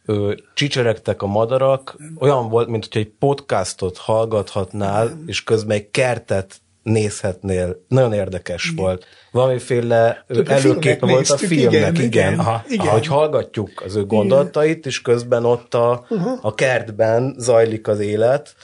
csicseregtek 0.55 1.23
a 1.23 1.27
madarak, 1.27 1.97
olyan 2.19 2.49
volt, 2.49 2.69
mint 2.69 2.89
hogy 2.93 3.03
egy 3.03 3.13
podcastot 3.19 3.97
hallgathatnál, 3.97 5.19
és 5.27 5.45
közben 5.45 5.77
egy 5.77 5.91
kertet 5.91 6.61
nézhetnél. 6.89 7.85
Nagyon 7.89 8.13
érdekes 8.13 8.65
igen. 8.65 8.85
volt. 8.85 9.07
Valamiféle 9.33 10.25
előképe 10.47 11.07
volt 11.07 11.31
a 11.31 11.37
filmnek, 11.37 11.73
igen. 11.73 11.95
igen. 11.95 12.05
igen. 12.05 12.39
Aha, 12.39 12.65
igen. 12.69 12.87
Ahogy 12.87 13.07
hallgatjuk 13.07 13.83
az 13.85 13.97
ő 13.97 14.07
gondolatait, 14.07 14.87
és 14.87 15.03
közben 15.03 15.45
ott 15.45 15.75
a, 15.75 16.07
uh-huh. 16.09 16.39
a 16.43 16.55
kertben 16.55 17.35
zajlik 17.39 17.89
az 17.89 18.01
élet. 18.01 18.55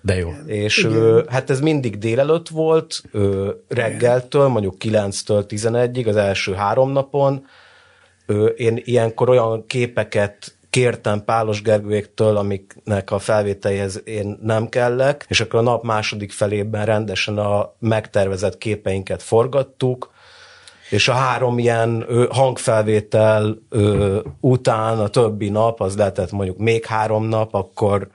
De 0.00 0.16
jó. 0.16 0.30
És 0.46 0.84
ö, 0.84 1.22
hát 1.28 1.50
ez 1.50 1.60
mindig 1.60 1.98
délelőtt 1.98 2.48
volt, 2.48 3.02
ö, 3.12 3.50
reggeltől, 3.68 4.48
mondjuk 4.48 4.74
9-től 4.84 5.44
11-ig, 5.48 6.08
az 6.08 6.16
első 6.16 6.52
három 6.52 6.92
napon. 6.92 7.46
Ö, 8.26 8.46
én 8.46 8.80
ilyenkor 8.84 9.28
olyan 9.28 9.66
képeket 9.66 10.57
kértem 10.70 11.24
Pálos 11.24 11.62
Gergőéktől, 11.62 12.36
amiknek 12.36 13.10
a 13.10 13.18
felvételéhez 13.18 14.02
én 14.04 14.38
nem 14.42 14.68
kellek, 14.68 15.24
és 15.28 15.40
akkor 15.40 15.60
a 15.60 15.62
nap 15.62 15.82
második 15.82 16.32
felében 16.32 16.84
rendesen 16.84 17.38
a 17.38 17.74
megtervezett 17.78 18.58
képeinket 18.58 19.22
forgattuk, 19.22 20.10
és 20.90 21.08
a 21.08 21.12
három 21.12 21.58
ilyen 21.58 22.06
hangfelvétel 22.30 23.58
után 24.40 24.98
a 24.98 25.08
többi 25.08 25.48
nap, 25.48 25.80
az 25.80 25.96
lehetett 25.96 26.30
mondjuk 26.30 26.58
még 26.58 26.84
három 26.84 27.24
nap, 27.24 27.54
akkor 27.54 28.08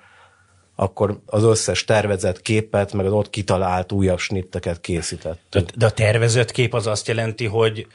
akkor 0.75 1.19
az 1.25 1.43
összes 1.43 1.85
tervezett 1.85 2.41
képet, 2.41 2.93
meg 2.93 3.05
az 3.05 3.11
ott 3.11 3.29
kitalált 3.29 3.91
újabb 3.91 4.19
snitteket 4.19 4.81
készített. 4.81 5.65
De 5.75 5.85
a 5.85 5.91
tervezett 5.91 6.51
kép 6.51 6.73
az 6.73 6.87
azt 6.87 7.07
jelenti, 7.07 7.45
hogy 7.45 7.87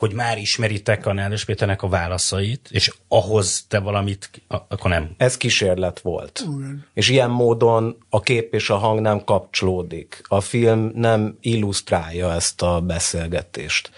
hogy 0.00 0.12
már 0.12 0.38
ismeritek 0.38 1.06
a 1.06 1.12
Nádas 1.12 1.44
Péternek 1.44 1.82
a 1.82 1.88
válaszait, 1.88 2.68
és 2.70 2.94
ahhoz 3.08 3.64
te 3.68 3.78
valamit, 3.78 4.30
akkor 4.48 4.90
nem. 4.90 5.10
Ez 5.16 5.36
kísérlet 5.36 6.00
volt. 6.00 6.42
Igen. 6.42 6.86
És 6.94 7.08
ilyen 7.08 7.30
módon 7.30 7.96
a 8.08 8.20
kép 8.20 8.54
és 8.54 8.70
a 8.70 8.76
hang 8.76 9.00
nem 9.00 9.24
kapcsolódik. 9.24 10.22
A 10.28 10.40
film 10.40 10.92
nem 10.94 11.36
illusztrálja 11.40 12.32
ezt 12.32 12.62
a 12.62 12.80
beszélgetést. 12.80 13.90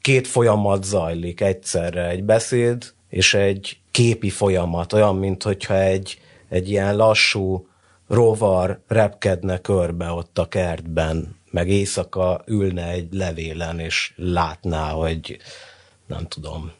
Két 0.00 0.26
folyamat 0.26 0.84
zajlik 0.84 1.40
egyszerre, 1.40 2.08
egy 2.08 2.24
beszéd 2.24 2.92
és 3.08 3.34
egy 3.34 3.78
képi 3.90 4.30
folyamat, 4.30 4.92
olyan, 4.92 5.16
mint 5.16 5.42
hogyha 5.42 5.74
egy, 5.74 6.20
egy 6.48 6.70
ilyen 6.70 6.96
lassú 6.96 7.68
rovar 8.08 8.80
repkedne 8.88 9.58
körbe 9.58 10.10
ott 10.10 10.38
a 10.38 10.48
kertben, 10.48 11.35
meg 11.56 11.68
éjszaka 11.68 12.42
ülne 12.46 12.88
egy 12.88 13.08
levélen, 13.12 13.80
és 13.80 14.12
látná, 14.16 14.90
hogy 14.90 15.38
nem 16.06 16.26
tudom, 16.26 16.72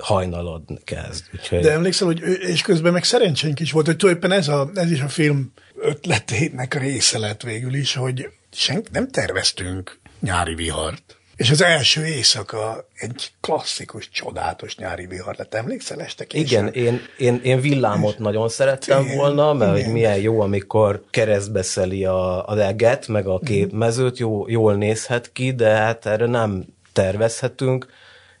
hajnalodni 0.00 0.78
kezd. 0.84 1.24
Úgyhogy... 1.34 1.60
De 1.60 1.72
emlékszem, 1.72 2.06
hogy 2.06 2.22
és 2.40 2.62
közben 2.62 2.92
meg 2.92 3.04
szerencsénk 3.04 3.60
is 3.60 3.72
volt, 3.72 3.86
hogy 3.86 3.96
tulajdonképpen 3.96 4.38
ez, 4.38 4.48
a, 4.48 4.70
ez 4.74 4.90
is 4.90 5.00
a 5.00 5.08
film 5.08 5.52
ötletének 5.76 6.74
a 6.74 6.78
része 6.78 7.18
lett 7.18 7.42
végül 7.42 7.74
is, 7.74 7.94
hogy 7.94 8.28
senk 8.52 8.90
nem 8.90 9.08
terveztünk 9.08 9.98
nyári 10.20 10.54
vihart. 10.54 11.16
És 11.40 11.50
az 11.50 11.62
első 11.62 12.06
éjszaka 12.06 12.88
egy 12.94 13.30
klasszikus, 13.40 14.10
csodálatos 14.10 14.76
nyári 14.76 15.06
vihar 15.06 15.34
lett. 15.38 15.54
Emlékszel 15.54 16.00
este 16.00 16.24
későn? 16.24 16.46
Igen, 16.46 16.84
én, 16.84 17.00
én, 17.18 17.40
én 17.42 17.60
villámot 17.60 18.12
és 18.12 18.18
nagyon 18.18 18.48
szerettem 18.48 19.04
igen, 19.04 19.16
volna, 19.16 19.52
mert 19.52 19.72
igen. 19.72 19.84
hogy 19.84 19.92
milyen 19.92 20.16
jó, 20.16 20.40
amikor 20.40 21.02
keresztbeszeli 21.10 22.04
a, 22.04 22.48
a 22.48 22.54
leget, 22.54 23.08
meg 23.08 23.26
a 23.26 23.38
képmezőt, 23.38 24.18
jó, 24.18 24.48
jól 24.48 24.74
nézhet 24.74 25.32
ki, 25.32 25.52
de 25.52 25.68
hát 25.68 26.06
erre 26.06 26.26
nem 26.26 26.64
tervezhetünk. 26.92 27.86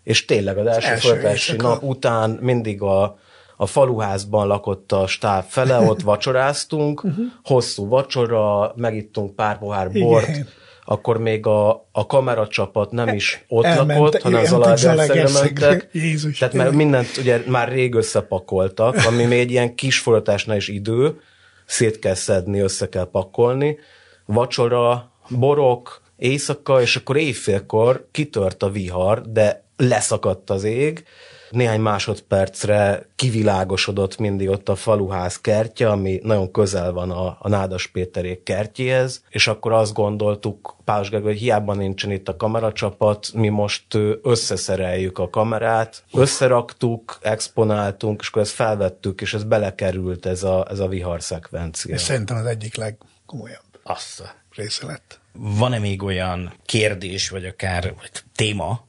És 0.02 0.24
tényleg 0.24 0.58
az 0.58 0.66
első, 0.66 0.88
első 0.88 1.08
föltási 1.08 1.56
nap 1.56 1.82
után 1.82 2.30
mindig 2.30 2.82
a, 2.82 3.18
a 3.56 3.66
faluházban 3.66 4.46
lakott 4.46 4.92
a 4.92 5.06
stáb 5.06 5.44
fele, 5.48 5.78
ott 5.78 6.00
vacsoráztunk, 6.12 7.04
uh-huh. 7.04 7.24
hosszú 7.44 7.88
vacsora, 7.88 8.72
megittunk 8.76 9.34
pár 9.34 9.58
pohár 9.58 9.90
bort, 9.90 10.28
Igen 10.28 10.48
akkor 10.90 11.18
még 11.18 11.46
a, 11.46 11.88
a 11.92 12.06
kameracsapat 12.06 12.90
nem 12.90 13.08
is 13.08 13.44
ott 13.48 13.64
Elmente, 13.64 14.02
lakott, 14.02 14.22
hanem 14.22 14.40
az 14.40 14.48
Zalaegerszegre 14.48 15.68
mentek. 15.68 15.88
Jézus, 15.92 16.38
Tehát 16.38 16.54
mert 16.54 16.72
mindent 16.72 17.16
ugye 17.16 17.42
már 17.46 17.68
rég 17.68 17.94
összepakoltak, 17.94 18.96
ami 19.06 19.24
még 19.24 19.38
egy 19.38 19.50
ilyen 19.50 19.74
kis 19.74 19.98
forgatásnál 19.98 20.56
is 20.56 20.68
idő, 20.68 21.20
szét 21.66 21.98
kell 21.98 22.14
szedni, 22.14 22.60
össze 22.60 22.88
kell 22.88 23.08
pakolni. 23.10 23.78
Vacsora, 24.26 25.12
borok, 25.28 26.02
éjszaka, 26.16 26.80
és 26.80 26.96
akkor 26.96 27.16
éjfélkor 27.16 28.08
kitört 28.10 28.62
a 28.62 28.70
vihar, 28.70 29.22
de 29.22 29.64
leszakadt 29.76 30.50
az 30.50 30.64
ég, 30.64 31.04
néhány 31.50 31.80
másodpercre 31.80 33.06
kivilágosodott 33.16 34.18
mindig 34.18 34.48
ott 34.48 34.68
a 34.68 34.74
faluház 34.74 35.40
kertje, 35.40 35.88
ami 35.88 36.20
nagyon 36.22 36.50
közel 36.50 36.92
van 36.92 37.10
a, 37.10 37.36
a 37.40 37.48
Nádas 37.48 37.86
Péterék 37.86 38.42
kertjéhez, 38.42 39.24
és 39.28 39.46
akkor 39.46 39.72
azt 39.72 39.92
gondoltuk, 39.92 40.76
Pálos 40.84 41.08
hogy 41.08 41.38
hiába 41.38 41.74
nincsen 41.74 42.10
itt 42.10 42.28
a 42.28 42.36
kameracsapat, 42.36 43.30
mi 43.34 43.48
most 43.48 43.84
összeszereljük 44.22 45.18
a 45.18 45.30
kamerát, 45.30 46.04
összeraktuk, 46.12 47.18
exponáltunk, 47.22 48.20
és 48.20 48.28
akkor 48.28 48.42
ezt 48.42 48.52
felvettük, 48.52 49.20
és 49.20 49.34
ez 49.34 49.44
belekerült 49.44 50.26
ez 50.26 50.42
a, 50.42 50.66
ez 50.70 50.78
a 50.78 50.88
vihar 50.88 51.22
szekvencia. 51.22 51.94
Ez 51.94 52.02
szerintem 52.02 52.36
az 52.36 52.46
egyik 52.46 52.76
legkomolyabb 52.76 53.64
Azt. 53.82 54.34
része 54.54 54.86
lett. 54.86 55.20
Van-e 55.32 55.78
még 55.78 56.02
olyan 56.02 56.52
kérdés, 56.64 57.28
vagy 57.28 57.44
akár 57.44 57.94
vagy 58.00 58.10
téma, 58.34 58.88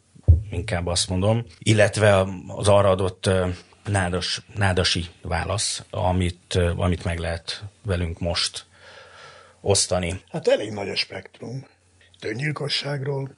inkább 0.52 0.88
azt 0.88 1.10
mondom, 1.10 1.46
illetve 1.60 2.26
az 2.48 2.68
arra 2.68 2.90
adott 2.90 3.30
nádas, 3.86 4.42
nádasi 4.56 5.06
válasz, 5.22 5.84
amit, 5.90 6.56
amit 6.76 7.04
meg 7.04 7.20
lehet 7.20 7.64
velünk 7.84 8.20
most 8.20 8.66
osztani. 9.62 10.22
Hát 10.30 10.48
elég 10.48 10.72
nagy 10.72 10.90
a 10.90 10.96
spektrum. 10.96 11.68
Öngyilkosságról, 12.22 13.36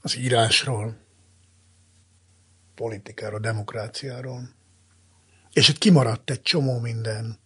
az 0.00 0.16
írásról, 0.16 0.96
politikáról, 2.74 3.38
demokráciáról. 3.38 4.48
És 5.52 5.68
itt 5.68 5.78
kimaradt 5.78 6.30
egy 6.30 6.42
csomó 6.42 6.78
minden. 6.78 7.38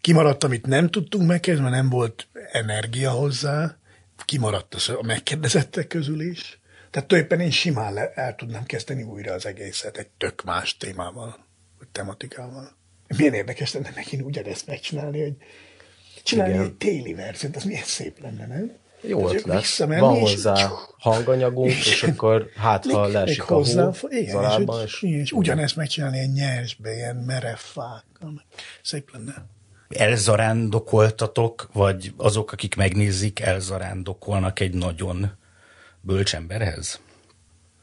Kimaradt, 0.00 0.44
amit 0.44 0.66
nem 0.66 0.90
tudtunk 0.90 1.26
megkezdeni, 1.28 1.68
mert 1.68 1.82
nem 1.82 1.90
volt 1.90 2.28
energia 2.52 3.10
hozzá. 3.10 3.76
Kimaradt 4.24 4.74
a 4.74 5.02
megkérdezettek 5.02 5.86
közül 5.86 6.20
is. 6.20 6.60
Tehát 6.94 7.08
tulajdonképpen 7.08 7.46
én 7.46 7.52
simán 7.52 7.92
le, 7.92 8.12
el 8.14 8.34
tudnám 8.34 8.64
kezdeni 8.64 9.02
újra 9.02 9.32
az 9.32 9.46
egészet 9.46 9.96
egy 9.96 10.08
tök 10.18 10.44
más 10.44 10.76
témával, 10.76 11.36
vagy 11.78 11.88
tematikával. 11.88 12.76
Milyen 13.16 13.34
érdekes 13.34 13.72
lenne 13.72 13.92
megint 13.94 14.22
ugyanezt 14.22 14.66
megcsinálni, 14.66 15.22
hogy 15.22 15.36
csinálni 16.22 16.52
Igen. 16.52 16.64
egy 16.64 16.74
téli 16.74 17.14
verziót, 17.14 17.56
az 17.56 17.64
milyen 17.64 17.84
szép 17.84 18.20
lenne, 18.20 18.46
nem? 18.46 18.72
Jó 19.00 19.30
ötlet. 19.30 19.76
Van 19.76 20.18
hozzá 20.18 20.54
és, 20.54 20.64
hanganyagunk, 20.98 21.70
és, 21.70 21.86
és 21.86 22.02
akkor 22.02 22.50
hát, 22.56 22.86
ha 22.86 23.06
leesik 23.06 23.50
a 23.50 23.54
hozzá, 23.54 23.90
hó 24.00 24.08
igen, 24.08 24.30
zalában, 24.30 24.82
és, 24.84 25.02
és, 25.02 25.20
és 25.20 25.32
ugyanezt 25.32 25.76
megcsinálni 25.76 26.18
egy 26.18 26.32
nyersbe, 26.32 26.94
ilyen 26.94 27.16
merev 27.16 27.56
fákkal. 27.56 28.44
Szép 28.82 29.10
lenne. 29.12 29.46
Elzarándokoltatok, 29.88 31.68
vagy 31.72 32.12
azok, 32.16 32.52
akik 32.52 32.74
megnézik, 32.74 33.40
elzarándokolnak 33.40 34.60
egy 34.60 34.74
nagyon 34.74 35.42
bölcs 36.04 36.34
emberhez? 36.34 37.00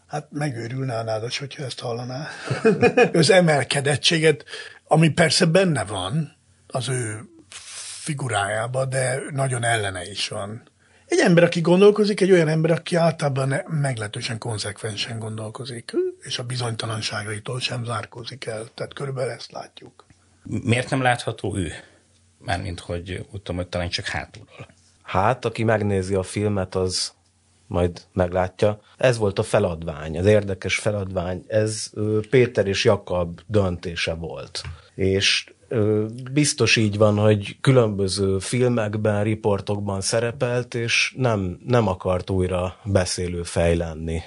Hát 0.07 0.27
megőrülne 0.29 0.97
a 0.97 1.03
nádas, 1.03 1.37
hogyha 1.37 1.63
ezt 1.63 1.79
hallaná. 1.79 2.27
az 3.13 3.29
emelkedettséget, 3.29 4.45
ami 4.87 5.09
persze 5.09 5.45
benne 5.45 5.83
van 5.83 6.35
az 6.67 6.89
ő 6.89 7.29
figurájában, 8.01 8.89
de 8.89 9.21
nagyon 9.31 9.63
ellene 9.63 10.09
is 10.09 10.27
van. 10.27 10.69
Egy 11.05 11.19
ember, 11.19 11.43
aki 11.43 11.61
gondolkozik, 11.61 12.21
egy 12.21 12.31
olyan 12.31 12.47
ember, 12.47 12.71
aki 12.71 12.95
általában 12.95 13.53
meglehetősen 13.67 14.37
konzekvensen 14.37 15.19
gondolkozik, 15.19 15.91
és 16.19 16.39
a 16.39 16.43
bizonytalanságaitól 16.43 17.59
sem 17.59 17.83
zárkózik 17.83 18.45
el. 18.45 18.65
Tehát 18.73 18.93
körülbelül 18.93 19.31
ezt 19.31 19.51
látjuk. 19.51 20.05
Miért 20.43 20.89
nem 20.89 21.01
látható 21.01 21.57
ő? 21.57 21.71
Mármint, 22.37 22.79
hogy 22.79 23.11
úgy 23.11 23.41
tudom, 23.41 23.55
hogy 23.55 23.67
talán 23.67 23.89
csak 23.89 24.05
hátulról. 24.05 24.67
Hát, 25.01 25.45
aki 25.45 25.63
megnézi 25.63 26.13
a 26.13 26.23
filmet, 26.23 26.75
az 26.75 27.13
majd 27.71 28.01
meglátja. 28.13 28.79
Ez 28.97 29.17
volt 29.17 29.39
a 29.39 29.43
feladvány, 29.43 30.17
az 30.17 30.25
érdekes 30.25 30.75
feladvány. 30.75 31.43
Ez 31.47 31.91
Péter 32.29 32.67
és 32.67 32.85
Jakab 32.85 33.39
döntése 33.47 34.13
volt. 34.13 34.61
És 34.95 35.53
biztos 36.31 36.75
így 36.75 36.97
van, 36.97 37.17
hogy 37.17 37.57
különböző 37.61 38.39
filmekben, 38.39 39.23
riportokban 39.23 40.01
szerepelt, 40.01 40.75
és 40.75 41.13
nem, 41.17 41.59
nem 41.65 41.87
akart 41.87 42.29
újra 42.29 42.75
beszélő 42.83 43.43
fej 43.43 43.75
lenni. 43.75 44.19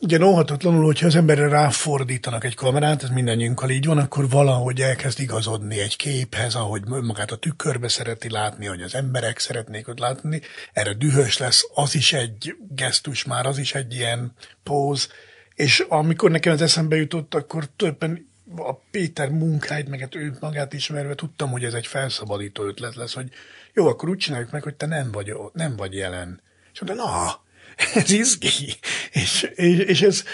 Igen, 0.00 0.22
óhatatlanul, 0.22 0.84
hogyha 0.84 1.06
az 1.06 1.14
emberre 1.14 1.48
ráfordítanak 1.48 2.44
egy 2.44 2.54
kamerát, 2.54 3.02
ez 3.02 3.08
mindannyiunkkal 3.08 3.70
így 3.70 3.86
van, 3.86 3.98
akkor 3.98 4.28
valahogy 4.28 4.80
elkezd 4.80 5.20
igazodni 5.20 5.80
egy 5.80 5.96
képhez, 5.96 6.54
ahogy 6.54 6.86
magát 6.86 7.30
a 7.30 7.36
tükörbe 7.36 7.88
szereti 7.88 8.30
látni, 8.30 8.66
hogy 8.66 8.82
az 8.82 8.94
emberek 8.94 9.38
szeretnék 9.38 9.88
ott 9.88 9.98
látni. 9.98 10.40
Erre 10.72 10.94
dühös 10.94 11.38
lesz, 11.38 11.68
az 11.74 11.94
is 11.94 12.12
egy 12.12 12.56
gesztus 12.68 13.24
már, 13.24 13.46
az 13.46 13.58
is 13.58 13.74
egy 13.74 13.94
ilyen 13.94 14.32
póz. 14.62 15.08
És 15.54 15.84
amikor 15.88 16.30
nekem 16.30 16.52
az 16.52 16.62
eszembe 16.62 16.96
jutott, 16.96 17.34
akkor 17.34 17.68
többen 17.76 18.30
a 18.56 18.74
Péter 18.74 19.28
munkáit, 19.28 19.88
meg 19.88 20.00
hát 20.00 20.14
ő 20.14 20.36
magát 20.40 20.72
ismerve 20.72 21.14
tudtam, 21.14 21.50
hogy 21.50 21.64
ez 21.64 21.74
egy 21.74 21.86
felszabadító 21.86 22.64
ötlet 22.64 22.94
lesz, 22.94 23.14
hogy 23.14 23.28
jó, 23.72 23.86
akkor 23.86 24.08
úgy 24.08 24.18
csináljuk 24.18 24.50
meg, 24.50 24.62
hogy 24.62 24.74
te 24.74 24.86
nem 24.86 25.10
vagy, 25.12 25.32
nem 25.52 25.76
vagy 25.76 25.94
jelen. 25.94 26.40
És 26.72 26.80
mondta, 26.80 27.04
na, 27.04 27.46
ez 27.94 28.10
izgi. 28.10 28.74
És, 29.10 29.42
és, 29.54 29.78
és 29.78 30.02
ez 30.02 30.24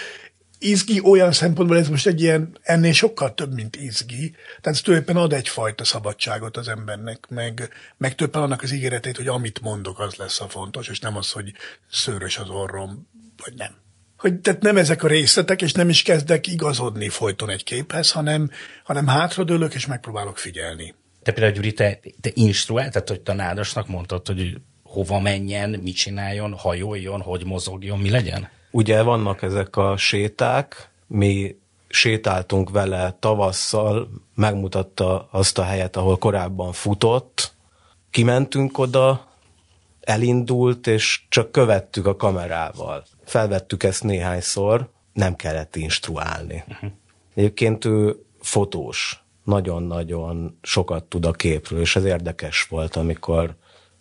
izgi 0.59 1.01
olyan 1.03 1.31
szempontból, 1.31 1.77
ez 1.77 1.89
most 1.89 2.07
egy 2.07 2.21
ilyen, 2.21 2.57
ennél 2.61 2.93
sokkal 2.93 3.33
több, 3.33 3.53
mint 3.53 3.75
izgi. 3.75 4.29
Tehát 4.29 4.67
ez 4.67 4.81
tulajdonképpen 4.81 5.23
ad 5.23 5.33
egyfajta 5.33 5.83
szabadságot 5.83 6.57
az 6.57 6.67
embernek, 6.67 7.27
meg, 7.29 7.69
meg 7.97 8.15
többen 8.15 8.41
annak 8.41 8.61
az 8.61 8.71
ígéretét, 8.71 9.17
hogy 9.17 9.27
amit 9.27 9.61
mondok, 9.61 9.99
az 9.99 10.15
lesz 10.15 10.41
a 10.41 10.47
fontos, 10.47 10.87
és 10.87 10.99
nem 10.99 11.17
az, 11.17 11.31
hogy 11.31 11.53
szőrös 11.91 12.37
az 12.37 12.49
orrom, 12.49 13.07
vagy 13.43 13.53
nem. 13.53 13.75
Hogy 14.17 14.39
tehát 14.39 14.61
nem 14.61 14.77
ezek 14.77 15.03
a 15.03 15.07
részletek, 15.07 15.61
és 15.61 15.71
nem 15.71 15.89
is 15.89 16.01
kezdek 16.01 16.47
igazodni 16.47 17.09
folyton 17.09 17.49
egy 17.49 17.63
képhez, 17.63 18.11
hanem, 18.11 18.51
hanem 18.83 19.07
hátradőlök, 19.07 19.73
és 19.73 19.85
megpróbálok 19.85 20.37
figyelni. 20.37 20.93
Te 21.23 21.31
például, 21.31 21.55
Gyuri, 21.55 21.73
te, 21.73 21.99
te 22.21 22.29
instruáltad, 22.33 23.07
hogy 23.07 23.21
tanádosnak 23.21 23.87
mondtad, 23.87 24.27
hogy 24.27 24.57
hova 24.85 25.19
menjen, 25.19 25.69
mit 25.69 25.95
csináljon, 25.95 26.53
hajoljon, 26.53 27.21
hogy 27.21 27.45
mozogjon, 27.45 27.99
mi 27.99 28.09
legyen? 28.09 28.49
Ugye 28.71 29.01
vannak 29.01 29.41
ezek 29.41 29.75
a 29.75 29.97
séták, 29.97 30.89
mi 31.07 31.55
sétáltunk 31.87 32.69
vele 32.69 33.17
tavasszal, 33.19 34.09
megmutatta 34.35 35.27
azt 35.31 35.57
a 35.57 35.63
helyet, 35.63 35.95
ahol 35.95 36.17
korábban 36.17 36.71
futott, 36.71 37.53
kimentünk 38.09 38.77
oda, 38.77 39.27
elindult, 40.01 40.87
és 40.87 41.21
csak 41.29 41.51
követtük 41.51 42.05
a 42.05 42.15
kamerával. 42.15 43.03
Felvettük 43.23 43.83
ezt 43.83 44.03
néhányszor, 44.03 44.89
nem 45.13 45.35
kellett 45.35 45.75
instruálni. 45.75 46.63
Uh-huh. 46.67 46.91
Egyébként 47.35 47.85
ő 47.85 48.15
fotós, 48.41 49.23
nagyon-nagyon 49.43 50.59
sokat 50.61 51.03
tud 51.03 51.25
a 51.25 51.31
képről, 51.31 51.79
és 51.79 51.95
ez 51.95 52.03
érdekes 52.03 52.63
volt, 52.63 52.95
amikor 52.95 53.55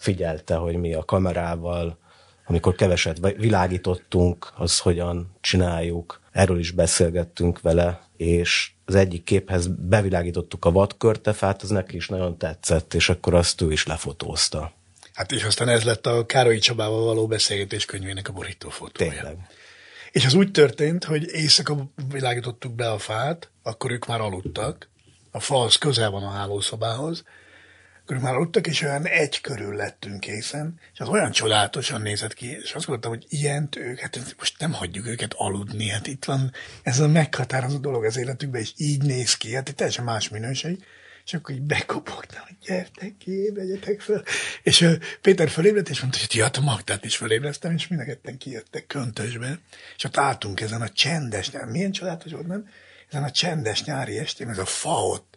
figyelte, 0.05 0.55
hogy 0.55 0.77
mi 0.77 0.95
a 0.95 1.05
kamerával, 1.05 1.99
amikor 2.47 2.75
keveset 2.75 3.19
világítottunk, 3.37 4.53
az 4.57 4.79
hogyan 4.79 5.37
csináljuk. 5.41 6.21
Erről 6.33 6.59
is 6.59 6.71
beszélgettünk 6.71 7.61
vele, 7.61 8.09
és 8.17 8.71
az 8.85 8.95
egyik 8.95 9.25
képhez 9.25 9.67
bevilágítottuk 9.67 10.65
a 10.65 10.71
vadkörtefát, 10.71 11.63
az 11.63 11.71
neki 11.71 11.97
is 11.97 12.09
nagyon 12.09 12.39
tetszett, 12.39 12.95
és 12.95 13.09
akkor 13.09 13.35
azt 13.35 13.61
ő 13.61 13.73
is 13.73 13.87
lefotózta. 13.87 14.73
Hát 15.15 15.33
és 15.33 15.45
aztán 15.45 15.69
ez 15.69 15.85
lett 15.85 16.07
a 16.07 16.27
Károly 16.27 16.59
Csabával 16.59 17.05
való 17.05 17.27
beszélgetés 17.27 17.85
könyvének 17.85 18.29
a 18.29 18.33
borítófotója. 18.33 19.11
Tényleg. 19.11 19.37
És 20.13 20.25
az 20.25 20.35
úgy 20.35 20.51
történt, 20.51 21.05
hogy 21.05 21.29
éjszaka 21.33 21.77
világítottuk 22.09 22.75
be 22.75 22.91
a 22.91 22.99
fát, 22.99 23.51
akkor 23.63 23.91
ők 23.91 24.07
már 24.07 24.21
aludtak, 24.21 24.89
a 25.31 25.41
fa 25.41 25.61
az 25.61 25.77
közel 25.77 26.11
van 26.11 26.23
a 26.23 26.31
hálószobához, 26.31 27.25
akkor 28.05 28.19
már 28.19 28.35
aludtak, 28.35 28.67
és 28.67 28.83
olyan 28.83 29.07
egy 29.07 29.41
körül 29.41 29.77
lettünk 29.77 30.21
készen, 30.21 30.81
és 30.93 31.01
az 31.01 31.09
olyan 31.09 31.31
csodálatosan 31.31 32.01
nézett 32.03 32.35
ki, 32.35 32.51
és 32.51 32.73
azt 32.73 32.87
gondoltam, 32.87 33.11
hogy 33.11 33.27
ilyent 33.29 33.77
ők, 33.77 33.99
hát 33.99 34.35
most 34.39 34.59
nem 34.59 34.73
hagyjuk 34.73 35.07
őket 35.07 35.35
aludni, 35.37 35.89
hát 35.89 36.07
itt 36.07 36.25
van 36.25 36.53
ez 36.83 37.01
a 37.01 37.09
meghatározó 37.09 37.79
dolog 37.79 38.05
az 38.05 38.17
életükben, 38.17 38.61
és 38.61 38.73
így 38.77 39.03
néz 39.03 39.37
ki, 39.37 39.55
hát 39.55 39.69
egy 39.69 39.75
teljesen 39.75 40.05
más 40.05 40.29
minőség, 40.29 40.85
és 41.25 41.35
akkor 41.35 41.55
így 41.55 41.63
bekopogtam, 41.63 42.43
hogy 42.47 42.57
gyertek 42.67 43.17
ki, 43.19 43.31
ébredjetek 43.31 44.01
föl. 44.01 44.23
És 44.63 44.81
uh, 44.81 44.95
Péter 45.21 45.49
fölébredt, 45.49 45.89
és 45.89 46.01
mondta, 46.01 46.19
hogy 46.19 46.35
jött 46.35 46.57
a 46.57 46.61
Magdát 46.61 47.05
is 47.05 47.17
fölébreztem, 47.17 47.75
és 47.75 47.89
mind 47.89 48.01
a 48.01 48.05
ketten 48.05 48.39
kijöttek 48.39 48.87
köntösbe. 48.87 49.59
És 49.97 50.05
ott 50.05 50.17
álltunk 50.17 50.61
ezen 50.61 50.83
a 50.83 50.89
csendes, 50.89 51.51
nem, 51.51 51.69
milyen 51.69 51.93
csodálatos 51.93 52.33
volt, 52.33 52.47
nem? 52.47 52.69
Ezen 53.09 53.23
a 53.23 53.31
csendes 53.31 53.85
nyári 53.85 54.19
estén, 54.19 54.49
ez 54.49 54.59
a 54.59 54.65
fa 54.65 55.07
ott 55.07 55.34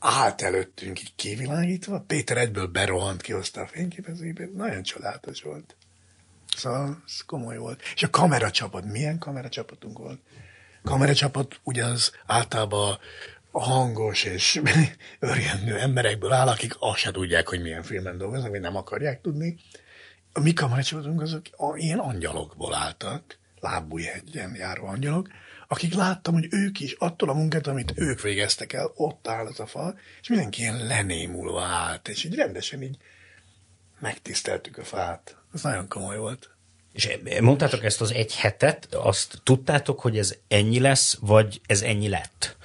állt 0.00 0.42
előttünk 0.42 1.00
így 1.00 1.14
kivilágítva, 1.16 2.04
Péter 2.06 2.36
egyből 2.36 2.66
berohant, 2.66 3.20
kihozta 3.20 3.60
a 3.60 3.66
fényképezőjéből, 3.66 4.50
nagyon 4.54 4.82
csodálatos 4.82 5.42
volt. 5.42 5.76
Szóval 6.56 7.02
ez 7.06 7.20
komoly 7.26 7.56
volt. 7.56 7.82
És 7.94 8.02
a 8.02 8.10
kameracsapat, 8.10 8.84
milyen 8.84 9.18
kameracsapatunk 9.18 9.98
volt? 9.98 10.20
Kameracsapat 10.82 11.60
ugye 11.62 11.84
az 11.84 12.12
általában 12.26 12.98
hangos 13.50 14.24
és 14.24 14.60
örjendő 15.18 15.78
emberekből 15.78 16.32
áll, 16.32 16.48
akik 16.48 16.74
azt 16.78 16.98
se 16.98 17.10
tudják, 17.10 17.48
hogy 17.48 17.62
milyen 17.62 17.82
filmen 17.82 18.18
dolgoznak, 18.18 18.50
vagy 18.50 18.60
nem 18.60 18.76
akarják 18.76 19.20
tudni. 19.20 19.56
A 20.32 20.40
mi 20.40 20.52
kameracsapatunk 20.52 21.20
azok 21.20 21.42
ilyen 21.74 21.98
angyalokból 21.98 22.74
álltak, 22.74 23.38
lábbújhegyen 23.60 24.54
járó 24.54 24.86
angyalok, 24.86 25.28
akik 25.72 25.94
láttam, 25.94 26.34
hogy 26.34 26.46
ők 26.50 26.80
is 26.80 26.92
attól 26.98 27.28
a 27.28 27.34
munkát, 27.34 27.66
amit 27.66 27.92
ők 27.94 28.20
végeztek 28.20 28.72
el, 28.72 28.92
ott 28.94 29.28
áll 29.28 29.46
az 29.46 29.60
a 29.60 29.66
fal, 29.66 29.98
és 30.20 30.28
mindenki 30.28 30.60
ilyen 30.60 30.86
lenémulva 30.86 31.62
állt, 31.62 32.08
és 32.08 32.24
így 32.24 32.34
rendesen 32.34 32.82
így 32.82 32.96
megtiszteltük 33.98 34.78
a 34.78 34.84
fát. 34.84 35.36
Ez 35.54 35.62
nagyon 35.62 35.88
komoly 35.88 36.16
volt. 36.16 36.50
És 36.92 37.18
mondtátok 37.40 37.84
ezt 37.84 38.00
az 38.00 38.12
egy 38.12 38.36
hetet, 38.36 38.94
azt 38.94 39.40
tudtátok, 39.42 40.00
hogy 40.00 40.18
ez 40.18 40.34
ennyi 40.48 40.80
lesz, 40.80 41.18
vagy 41.20 41.60
ez 41.66 41.82
ennyi 41.82 42.08
lett? 42.08 42.56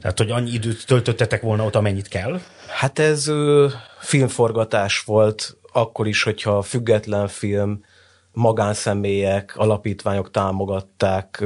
Tehát, 0.00 0.18
hogy 0.18 0.30
annyi 0.30 0.50
időt 0.50 0.86
töltöttetek 0.86 1.40
volna 1.40 1.64
ott, 1.64 1.74
amennyit 1.74 2.08
kell? 2.08 2.40
Hát 2.68 2.98
ez 2.98 3.26
ö, 3.26 3.68
filmforgatás 4.00 5.00
volt, 5.00 5.56
akkor 5.72 6.08
is, 6.08 6.22
hogyha 6.22 6.62
független 6.62 7.28
film, 7.28 7.84
magánszemélyek, 8.32 9.56
alapítványok 9.56 10.30
támogatták, 10.30 11.44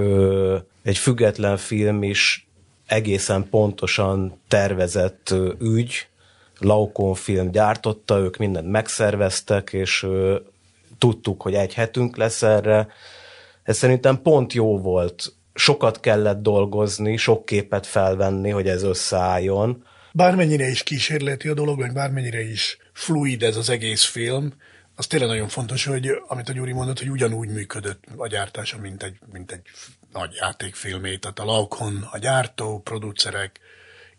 egy 0.83 0.99
független 0.99 1.57
film 1.57 2.03
is 2.03 2.49
egészen 2.87 3.49
pontosan 3.49 4.41
tervezett 4.49 5.35
ügy, 5.61 6.07
Laukon 6.59 7.15
film 7.15 7.51
gyártotta, 7.51 8.19
ők 8.19 8.37
mindent 8.37 8.71
megszerveztek, 8.71 9.73
és 9.73 10.07
tudtuk, 10.99 11.43
hogy 11.43 11.55
egy 11.55 11.75
hetünk 11.75 12.17
lesz 12.17 12.43
erre. 12.43 12.89
Ez 13.63 13.77
szerintem 13.77 14.23
pont 14.23 14.53
jó 14.53 14.79
volt 14.79 15.33
sokat 15.55 16.01
kellett 16.01 16.43
dolgozni, 16.43 17.17
sok 17.17 17.47
képet 17.47 17.87
felvenni, 17.87 18.51
hogy 18.51 18.69
ez 18.69 18.83
összeálljon. 18.83 19.85
Bármennyire 20.13 20.69
is 20.69 20.83
kísérleti 20.83 21.49
a 21.49 21.55
dolog, 21.55 21.79
meg 21.79 21.93
bármennyire 21.93 22.43
is 22.43 22.79
fluid 22.93 23.43
ez 23.43 23.57
az 23.57 23.71
egész 23.71 24.05
film, 24.05 24.53
az 24.99 25.07
tényleg 25.07 25.29
nagyon 25.29 25.49
fontos, 25.49 25.85
hogy 25.85 26.11
amit 26.27 26.49
a 26.49 26.53
Gyuri 26.53 26.73
mondott, 26.73 26.99
hogy 26.99 27.11
ugyanúgy 27.11 27.49
működött 27.49 28.05
a 28.17 28.27
gyártása, 28.27 28.79
mint 28.79 29.03
egy, 29.03 29.19
mint 29.33 29.53
egy 29.53 29.63
nagy 30.13 30.35
játékfilmé. 30.35 31.17
Tehát 31.17 31.39
a 31.39 31.45
Laukon, 31.45 32.09
a 32.11 32.19
gyártó, 32.19 32.81
producerek, 32.81 33.61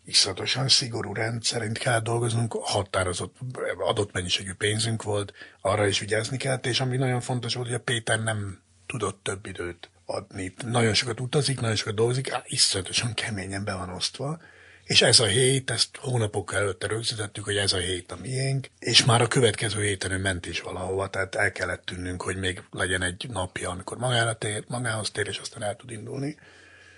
iszatosan 0.05 0.67
szigorú 0.67 1.13
rendszerint 1.13 1.77
kell 1.77 1.99
dolgoznunk, 1.99 2.53
határozott, 2.53 3.35
adott 3.77 4.11
mennyiségű 4.11 4.53
pénzünk 4.53 5.03
volt, 5.03 5.33
arra 5.61 5.87
is 5.87 5.99
vigyázni 5.99 6.37
kellett, 6.37 6.65
és 6.65 6.79
ami 6.79 6.97
nagyon 6.97 7.21
fontos 7.21 7.53
volt, 7.53 7.67
hogy 7.67 7.75
a 7.75 7.83
Péter 7.83 8.23
nem 8.23 8.61
tudott 8.85 9.23
több 9.23 9.45
időt 9.45 9.89
adni. 10.05 10.53
Nagyon 10.65 10.93
sokat 10.93 11.19
utazik, 11.19 11.59
nagyon 11.59 11.75
sokat 11.75 11.95
dolgozik, 11.95 12.35
iszonyatosan 12.45 13.13
keményen 13.13 13.63
be 13.63 13.75
van 13.75 13.89
osztva, 13.89 14.39
és 14.87 15.01
ez 15.01 15.19
a 15.19 15.25
hét, 15.25 15.71
ezt 15.71 15.97
hónapok 15.97 16.53
előtte 16.53 16.87
rögzítettük, 16.87 17.43
hogy 17.43 17.57
ez 17.57 17.73
a 17.73 17.77
hét 17.77 18.11
a 18.11 18.17
miénk, 18.21 18.67
és 18.79 19.05
már 19.05 19.21
a 19.21 19.27
következő 19.27 19.83
héten 19.83 20.11
ő 20.11 20.17
ment 20.17 20.45
is 20.45 20.61
valahova, 20.61 21.09
tehát 21.09 21.35
el 21.35 21.51
kellett 21.51 21.85
tűnnünk, 21.85 22.21
hogy 22.21 22.35
még 22.35 22.63
legyen 22.71 23.01
egy 23.01 23.27
napja, 23.29 23.69
amikor 23.69 23.97
magára 23.97 24.33
tér, 24.33 24.63
magához 24.67 25.11
tér, 25.11 25.27
és 25.27 25.37
aztán 25.37 25.63
el 25.63 25.75
tud 25.75 25.91
indulni. 25.91 26.37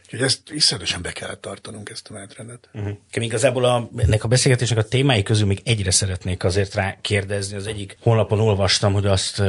Úgyhogy 0.03 0.21
ezt 0.27 0.51
iszonyatosan 0.51 1.01
be 1.01 1.11
kellett 1.11 1.41
tartanunk, 1.41 1.89
ezt 1.89 2.09
a 2.09 2.13
menetrendet. 2.13 2.69
Uh-huh. 2.73 2.97
Igazából 3.11 3.65
a, 3.65 3.89
ennek 3.97 4.23
a 4.23 4.27
beszélgetésnek 4.27 4.77
a 4.77 4.87
témái 4.87 5.23
közül 5.23 5.47
még 5.47 5.61
egyre 5.63 5.91
szeretnék 5.91 6.43
azért 6.43 6.73
rá 6.73 6.97
kérdezni. 7.01 7.55
Az 7.55 7.67
egyik 7.67 7.97
honlapon 8.01 8.39
olvastam, 8.39 8.93
hogy 8.93 9.05
azt 9.05 9.41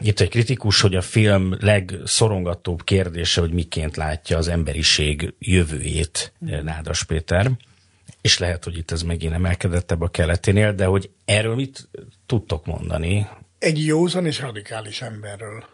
írt 0.00 0.20
egy 0.20 0.28
kritikus, 0.28 0.80
hogy 0.80 0.94
a 0.94 1.00
film 1.00 1.56
legszorongatóbb 1.60 2.84
kérdése, 2.84 3.40
hogy 3.40 3.52
miként 3.52 3.96
látja 3.96 4.36
az 4.36 4.48
emberiség 4.48 5.34
jövőjét 5.38 6.32
uh, 6.40 6.62
Nádas 6.62 7.04
Péter. 7.04 7.50
És 8.20 8.38
lehet, 8.38 8.64
hogy 8.64 8.76
itt 8.76 8.90
ez 8.90 9.02
megint 9.02 9.32
emelkedettebb 9.32 10.00
a 10.00 10.08
keleténél, 10.08 10.74
de 10.74 10.84
hogy 10.84 11.10
erről 11.24 11.54
mit 11.54 11.88
tudtok 12.26 12.66
mondani? 12.66 13.28
Egy 13.58 13.84
józan 13.84 14.26
és 14.26 14.40
radikális 14.40 15.02
emberről 15.02 15.64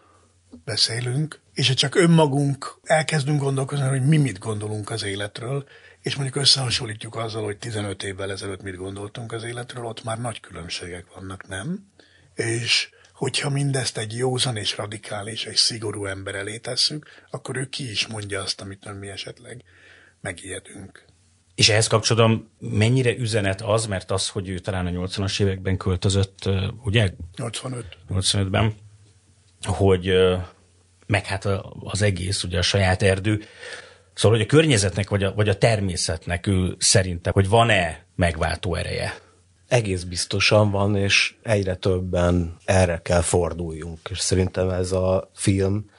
beszélünk, 0.65 1.39
és 1.53 1.67
ha 1.67 1.73
csak 1.73 1.95
önmagunk 1.95 2.79
elkezdünk 2.83 3.41
gondolkozni, 3.41 3.87
hogy 3.87 4.05
mi 4.05 4.17
mit 4.17 4.39
gondolunk 4.39 4.89
az 4.89 5.03
életről, 5.03 5.67
és 6.01 6.15
mondjuk 6.15 6.35
összehasonlítjuk 6.35 7.15
azzal, 7.15 7.43
hogy 7.43 7.57
15 7.57 8.03
évvel 8.03 8.31
ezelőtt 8.31 8.61
mit 8.61 8.75
gondoltunk 8.75 9.31
az 9.31 9.43
életről, 9.43 9.85
ott 9.85 10.03
már 10.03 10.19
nagy 10.19 10.39
különbségek 10.39 11.05
vannak, 11.13 11.47
nem? 11.47 11.91
És 12.35 12.89
hogyha 13.13 13.49
mindezt 13.49 13.97
egy 13.97 14.17
józan 14.17 14.55
és 14.55 14.77
radikális 14.77 15.43
és 15.43 15.59
szigorú 15.59 16.05
ember 16.05 16.35
elé 16.35 16.57
tesszük, 16.57 17.05
akkor 17.29 17.57
ő 17.57 17.65
ki 17.65 17.89
is 17.91 18.07
mondja 18.07 18.41
azt, 18.41 18.61
amit 18.61 18.99
mi 18.99 19.07
esetleg 19.07 19.63
megijedünk. 20.21 21.05
És 21.57 21.69
ehhez 21.69 21.87
kapcsolatban 21.87 22.49
mennyire 22.59 23.15
üzenet 23.15 23.61
az, 23.61 23.85
mert 23.85 24.11
az, 24.11 24.29
hogy 24.29 24.49
ő 24.49 24.59
talán 24.59 24.85
a 24.85 24.89
80-as 24.89 25.41
években 25.41 25.77
költözött, 25.77 26.49
ugye? 26.83 27.13
85. 27.35 27.85
85-ben, 28.09 28.73
hogy 29.61 30.13
meg 31.07 31.25
hát 31.25 31.45
az 31.79 32.01
egész, 32.01 32.43
ugye 32.43 32.57
a 32.57 32.61
saját 32.61 33.03
erdő. 33.03 33.41
Szóval, 34.13 34.37
hogy 34.37 34.47
a 34.47 34.49
környezetnek 34.49 35.09
vagy 35.09 35.23
a, 35.23 35.33
vagy 35.33 35.49
a 35.49 35.57
természetnek 35.57 36.47
ő 36.47 36.75
szerintem, 36.79 37.33
hogy 37.33 37.49
van-e 37.49 38.05
megváltó 38.15 38.75
ereje? 38.75 39.17
Egész 39.67 40.03
biztosan 40.03 40.71
van, 40.71 40.95
és 40.95 41.35
egyre 41.43 41.75
többen 41.75 42.57
erre 42.65 42.99
kell 43.03 43.21
forduljunk. 43.21 43.99
És 44.09 44.19
szerintem 44.19 44.69
ez 44.69 44.91
a 44.91 45.31
film 45.33 45.89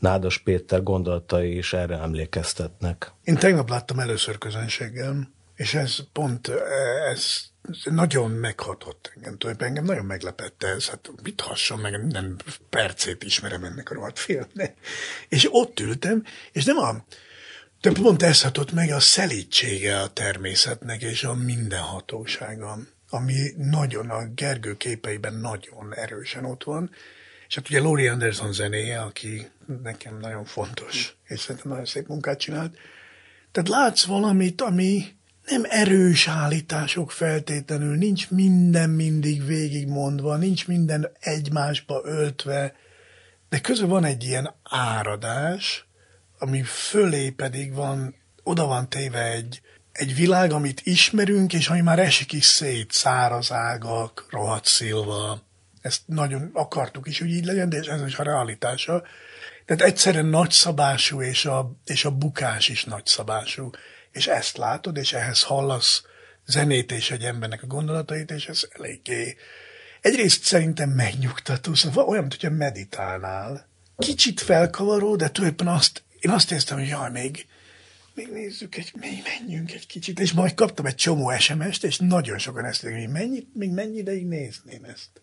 Nádas 0.00 0.38
Péter 0.38 0.82
gondolatai 0.82 1.56
is 1.56 1.72
erre 1.72 1.96
emlékeztetnek. 1.96 3.12
Én 3.24 3.36
tegnap 3.36 3.68
láttam 3.68 3.98
először 3.98 4.38
közönséggel, 4.38 5.30
és 5.54 5.74
ez 5.74 5.98
pont, 6.12 6.48
ez 7.10 7.50
nagyon 7.84 8.30
meghatott 8.30 9.12
engem, 9.14 9.38
tulajdonképpen 9.38 9.68
engem 9.68 9.84
nagyon 9.84 10.04
meglepette 10.04 10.68
ez, 10.68 10.88
hát 10.88 11.10
mit 11.22 11.40
hasson 11.40 11.78
meg, 11.78 12.00
minden 12.00 12.36
percét 12.70 13.24
ismerem 13.24 13.64
ennek 13.64 13.90
a 13.90 13.94
rohadt 13.94 14.18
filmnek. 14.18 14.76
És 15.28 15.48
ott 15.50 15.80
ültem, 15.80 16.24
és 16.52 16.64
nem 16.64 16.78
a, 16.78 17.04
de 17.80 17.92
pont 17.92 18.22
ez 18.22 18.42
hatott 18.42 18.72
meg 18.72 18.90
a 18.90 19.00
szelítsége 19.00 20.00
a 20.00 20.08
természetnek, 20.08 21.02
és 21.02 21.24
a 21.24 21.34
mindenhatósága, 21.34 22.78
ami 23.10 23.52
nagyon 23.56 24.10
a 24.10 24.26
Gergő 24.34 24.76
képeiben 24.76 25.34
nagyon 25.34 25.94
erősen 25.94 26.44
ott 26.44 26.64
van, 26.64 26.90
és 27.50 27.56
hát 27.56 27.68
ugye 27.68 27.80
Laurie 27.80 28.10
Anderson 28.10 28.52
zenéje, 28.52 29.00
aki 29.00 29.50
nekem 29.82 30.18
nagyon 30.18 30.44
fontos, 30.44 31.16
és 31.24 31.40
szerintem 31.40 31.70
nagyon 31.70 31.84
szép 31.84 32.06
munkát 32.06 32.38
csinált. 32.38 32.76
Tehát 33.52 33.68
látsz 33.68 34.04
valamit, 34.04 34.60
ami 34.60 35.04
nem 35.46 35.62
erős 35.68 36.28
állítások 36.28 37.10
feltétlenül, 37.10 37.96
nincs 37.96 38.30
minden 38.30 38.90
mindig 38.90 39.46
végigmondva, 39.46 40.36
nincs 40.36 40.66
minden 40.66 41.10
egymásba 41.20 42.00
öltve, 42.04 42.74
de 43.48 43.60
közben 43.60 43.88
van 43.88 44.04
egy 44.04 44.24
ilyen 44.24 44.54
áradás, 44.62 45.86
ami 46.38 46.62
fölé 46.62 47.30
pedig 47.30 47.74
van, 47.74 48.14
oda 48.42 48.66
van 48.66 48.88
téve 48.88 49.22
egy, 49.22 49.60
egy 49.92 50.14
világ, 50.14 50.52
amit 50.52 50.80
ismerünk, 50.84 51.52
és 51.52 51.68
ami 51.68 51.80
már 51.80 51.98
esik 51.98 52.32
is 52.32 52.44
szét, 52.44 52.92
száraz 52.92 53.52
ágak, 53.52 54.26
rohadt 54.28 54.66
szilva. 54.66 55.48
Ezt 55.80 56.00
nagyon 56.06 56.50
akartuk 56.52 57.06
is, 57.06 57.18
hogy 57.18 57.30
így 57.30 57.44
legyen, 57.44 57.68
de 57.68 57.78
ez 57.78 58.06
is 58.06 58.18
a 58.18 58.22
realitása. 58.22 59.02
Tehát 59.64 59.82
egyszerűen 59.82 60.26
nagyszabású, 60.26 61.22
és 61.22 61.44
a, 61.44 61.72
és 61.84 62.04
a 62.04 62.10
bukás 62.10 62.68
is 62.68 62.84
nagyszabású. 62.84 63.70
És 64.10 64.26
ezt 64.26 64.56
látod, 64.56 64.96
és 64.96 65.12
ehhez 65.12 65.42
hallasz 65.42 66.04
zenét 66.46 66.92
és 66.92 67.10
egy 67.10 67.24
embernek 67.24 67.62
a 67.62 67.66
gondolatait, 67.66 68.30
és 68.30 68.46
ez 68.46 68.62
eléggé... 68.70 69.36
Egyrészt 70.00 70.42
szerintem 70.42 70.90
megnyugtató, 70.90 71.74
szóval 71.74 72.04
olyan, 72.04 72.20
mint 72.20 72.34
hogyha 72.34 72.56
meditálnál. 72.56 73.68
Kicsit 73.96 74.40
felkavaró, 74.40 75.16
de 75.16 75.30
tulajdonképpen 75.30 75.74
azt, 75.74 76.02
én 76.20 76.30
azt 76.30 76.50
éreztem, 76.50 76.78
hogy 76.78 76.88
jaj, 76.88 77.10
még, 77.10 77.46
még 78.14 78.28
nézzük, 78.32 78.76
egy, 78.76 78.92
még 79.00 79.22
menjünk 79.24 79.72
egy 79.72 79.86
kicsit, 79.86 80.20
és 80.20 80.32
majd 80.32 80.54
kaptam 80.54 80.86
egy 80.86 80.94
csomó 80.94 81.32
SMS-t, 81.38 81.84
és 81.84 81.98
nagyon 81.98 82.38
sokan 82.38 82.64
ezt 82.64 82.82
hogy 82.82 83.08
mennyit, 83.08 83.54
még 83.54 83.70
mennyi 83.70 83.96
ideig 83.96 84.26
nézném 84.26 84.84
ezt. 84.84 85.22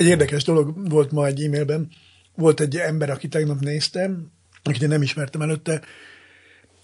Egy 0.00 0.06
érdekes 0.06 0.44
dolog 0.44 0.90
volt 0.90 1.10
ma 1.10 1.26
egy 1.26 1.44
e-mailben, 1.44 1.88
volt 2.34 2.60
egy 2.60 2.76
ember, 2.76 3.10
aki 3.10 3.28
tegnap 3.28 3.60
néztem, 3.60 4.32
akit 4.62 4.82
én 4.82 4.88
nem 4.88 5.02
ismertem 5.02 5.42
előtte, 5.42 5.80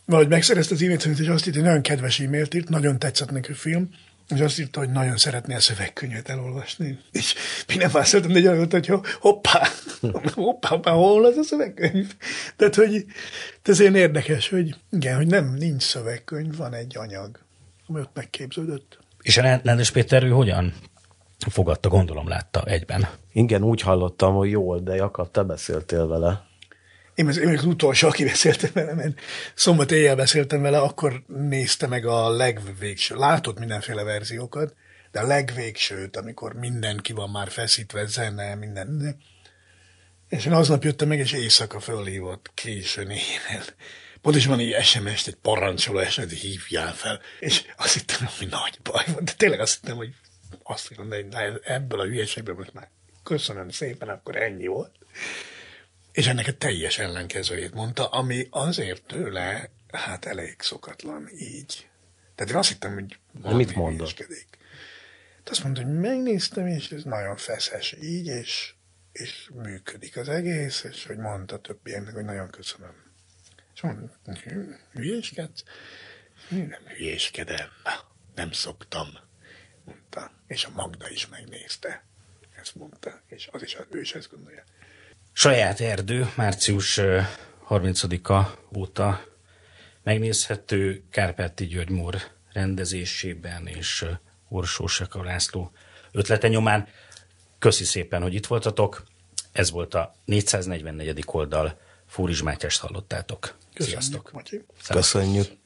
valahogy 0.05 0.29
megszerezte 0.29 0.75
az 0.75 0.83
e-mailt, 0.83 1.05
és 1.05 1.29
azt 1.29 1.47
írta, 1.47 1.59
hogy 1.59 1.69
nagyon 1.69 1.83
kedves 1.83 2.21
e-mailt 2.21 2.55
írt, 2.55 2.69
nagyon 2.69 2.99
tetszett 2.99 3.31
neki 3.31 3.53
a 3.53 3.55
film, 3.55 3.89
és 4.29 4.41
azt 4.41 4.59
írta, 4.59 4.79
hogy 4.79 4.91
nagyon 4.91 5.17
szeretné 5.17 5.55
a 5.55 5.61
szövegkönyvet 5.61 6.29
elolvasni. 6.29 6.99
És 7.13 7.35
mi 7.69 7.75
nem 7.77 7.91
válaszoltam, 7.91 8.33
de 8.33 8.51
olyan 8.51 8.69
hogy 8.71 8.91
hoppá, 9.21 9.69
hoppá, 10.35 10.69
hoppá, 10.69 10.91
hol 10.91 11.25
az 11.25 11.37
a 11.37 11.43
szövegkönyv? 11.43 12.15
Tehát, 12.57 12.75
hogy 12.75 13.05
ez 13.63 13.81
ilyen 13.81 13.95
érdekes, 13.95 14.49
hogy 14.49 14.75
igen, 14.91 15.17
hogy 15.17 15.27
nem, 15.27 15.55
nincs 15.55 15.83
szövegkönyv, 15.83 16.57
van 16.57 16.75
egy 16.75 16.97
anyag, 16.97 17.39
ami 17.87 18.01
ott 18.01 18.15
megképződött. 18.15 18.99
És 19.23 19.37
Rendes 19.37 19.91
Péter, 19.91 20.25
ő 20.25 20.29
hogyan 20.29 20.75
fogadta, 21.39 21.89
gondolom 21.89 22.29
látta 22.29 22.63
egyben? 22.65 23.09
Igen, 23.33 23.63
úgy 23.63 23.81
hallottam, 23.81 24.35
hogy 24.35 24.51
jól, 24.51 24.81
de 24.81 24.95
Jakab, 24.95 25.31
te 25.31 25.43
beszéltél 25.43 26.07
vele. 26.07 26.47
Én, 27.15 27.29
én 27.29 27.59
az 27.59 27.65
utolsó, 27.65 28.09
aki 28.09 28.25
beszéltem 28.25 28.71
vele, 28.73 28.95
mert 28.95 29.21
szombat 29.55 29.91
éjjel 29.91 30.17
beszéltem 30.17 30.63
vele, 30.63 30.79
akkor 30.79 31.23
nézte 31.27 31.87
meg 31.87 32.07
a 32.07 32.29
legvégső, 32.29 33.17
látott 33.17 33.59
mindenféle 33.59 34.03
verziókat, 34.03 34.75
de 35.11 35.21
a 35.21 35.27
legvégsőt, 35.27 36.17
amikor 36.17 36.53
mindenki 36.53 37.13
van 37.13 37.31
már 37.31 37.49
feszítve, 37.49 38.07
zene, 38.07 38.55
minden. 38.55 39.17
És 40.29 40.47
én 40.47 40.53
aznap 40.53 40.85
jöttem 40.85 41.09
meg, 41.09 41.19
és 41.19 41.33
éjszaka 41.33 41.81
fölhívott 41.81 42.51
későn 42.55 43.11
éjjel. 43.11 43.65
Pontosan 44.21 44.61
így 44.61 44.83
SMS-t, 44.83 45.27
egy 45.27 45.37
parancsoló 45.43 45.99
eset, 45.99 46.31
hívjál 46.31 46.95
fel. 46.95 47.21
És 47.41 47.65
azt 47.77 47.93
hittem, 47.93 48.29
hogy 48.39 48.49
nagy 48.49 48.79
baj 48.83 49.05
van, 49.15 49.25
de 49.25 49.33
tényleg 49.37 49.61
azt 49.61 49.79
hittem, 49.81 49.97
hogy 49.97 50.15
azt 50.63 50.97
mondani, 50.97 51.23
hogy 51.31 51.61
ebből 51.65 52.01
a 52.01 52.05
hülyeségből 52.05 52.55
most 52.55 52.73
már 52.73 52.91
köszönöm 53.23 53.69
szépen, 53.69 54.09
akkor 54.09 54.37
ennyi 54.37 54.67
volt. 54.67 54.95
És 56.13 56.27
ennek 56.27 56.47
a 56.47 56.53
teljes 56.53 56.99
ellenkezőjét 56.99 57.75
mondta, 57.75 58.07
ami 58.07 58.47
azért 58.51 59.03
tőle, 59.03 59.71
hát 59.93 60.25
elég 60.25 60.57
szokatlan 60.59 61.29
így. 61.39 61.89
Tehát 62.35 62.53
én 62.53 62.59
azt 62.59 62.69
hittem, 62.69 62.95
hogy 62.95 63.19
valami 63.33 63.65
mit 63.65 63.75
mondott? 63.75 64.19
Hát 65.37 65.49
azt 65.49 65.63
mondta, 65.63 65.83
hogy 65.83 65.99
megnéztem, 65.99 66.67
és 66.67 66.91
ez 66.91 67.03
nagyon 67.03 67.37
feszes 67.37 67.97
így, 68.03 68.27
és, 68.27 68.75
és 69.13 69.51
működik 69.55 70.17
az 70.17 70.29
egész, 70.29 70.83
és 70.83 71.07
hogy 71.07 71.17
mondta 71.17 71.59
többieknek, 71.59 72.15
hogy 72.15 72.25
nagyon 72.25 72.51
köszönöm. 72.51 72.95
És 73.75 73.81
mondta, 73.81 74.19
hülyéskedsz? 74.93 75.63
Nem 76.49 76.83
hülyéskedem, 76.87 77.69
nem 78.35 78.53
szoktam, 78.53 79.09
mondta. 79.87 80.31
És 80.47 80.65
a 80.65 80.71
Magda 80.75 81.11
is 81.11 81.29
megnézte. 81.29 82.05
Ezt 82.61 82.75
mondta, 82.75 83.21
és 83.27 83.49
az 83.53 83.63
is, 83.63 83.77
ő 83.91 84.01
is 84.01 84.15
ezt 84.15 84.31
gondolja. 84.31 84.65
Saját 85.33 85.81
erdő, 85.81 86.33
március 86.37 87.01
30-a 87.69 88.59
óta 88.77 89.25
megnézhető 90.03 91.03
Kárpáti 91.11 91.67
György 91.67 91.91
Mór 91.91 92.17
rendezésében 92.53 93.67
és 93.67 94.05
Orsó 94.49 94.87
Seka 94.87 95.23
László 95.23 95.73
ötlete 96.13 96.49
nyomán. 96.49 96.89
Köszi 97.59 97.85
szépen, 97.85 98.23
hogy 98.23 98.35
itt 98.35 98.47
voltatok. 98.47 99.05
Ez 99.53 99.71
volt 99.71 99.95
a 99.95 100.15
444. 100.25 101.23
oldal. 101.27 101.81
Fúris 102.07 102.43
Mátyást 102.43 102.81
hallottátok. 102.81 103.41
Köszönjük, 103.75 104.03
Sziasztok! 104.03 104.33
Matyi. 104.33 104.65
Köszönjük! 104.89 105.66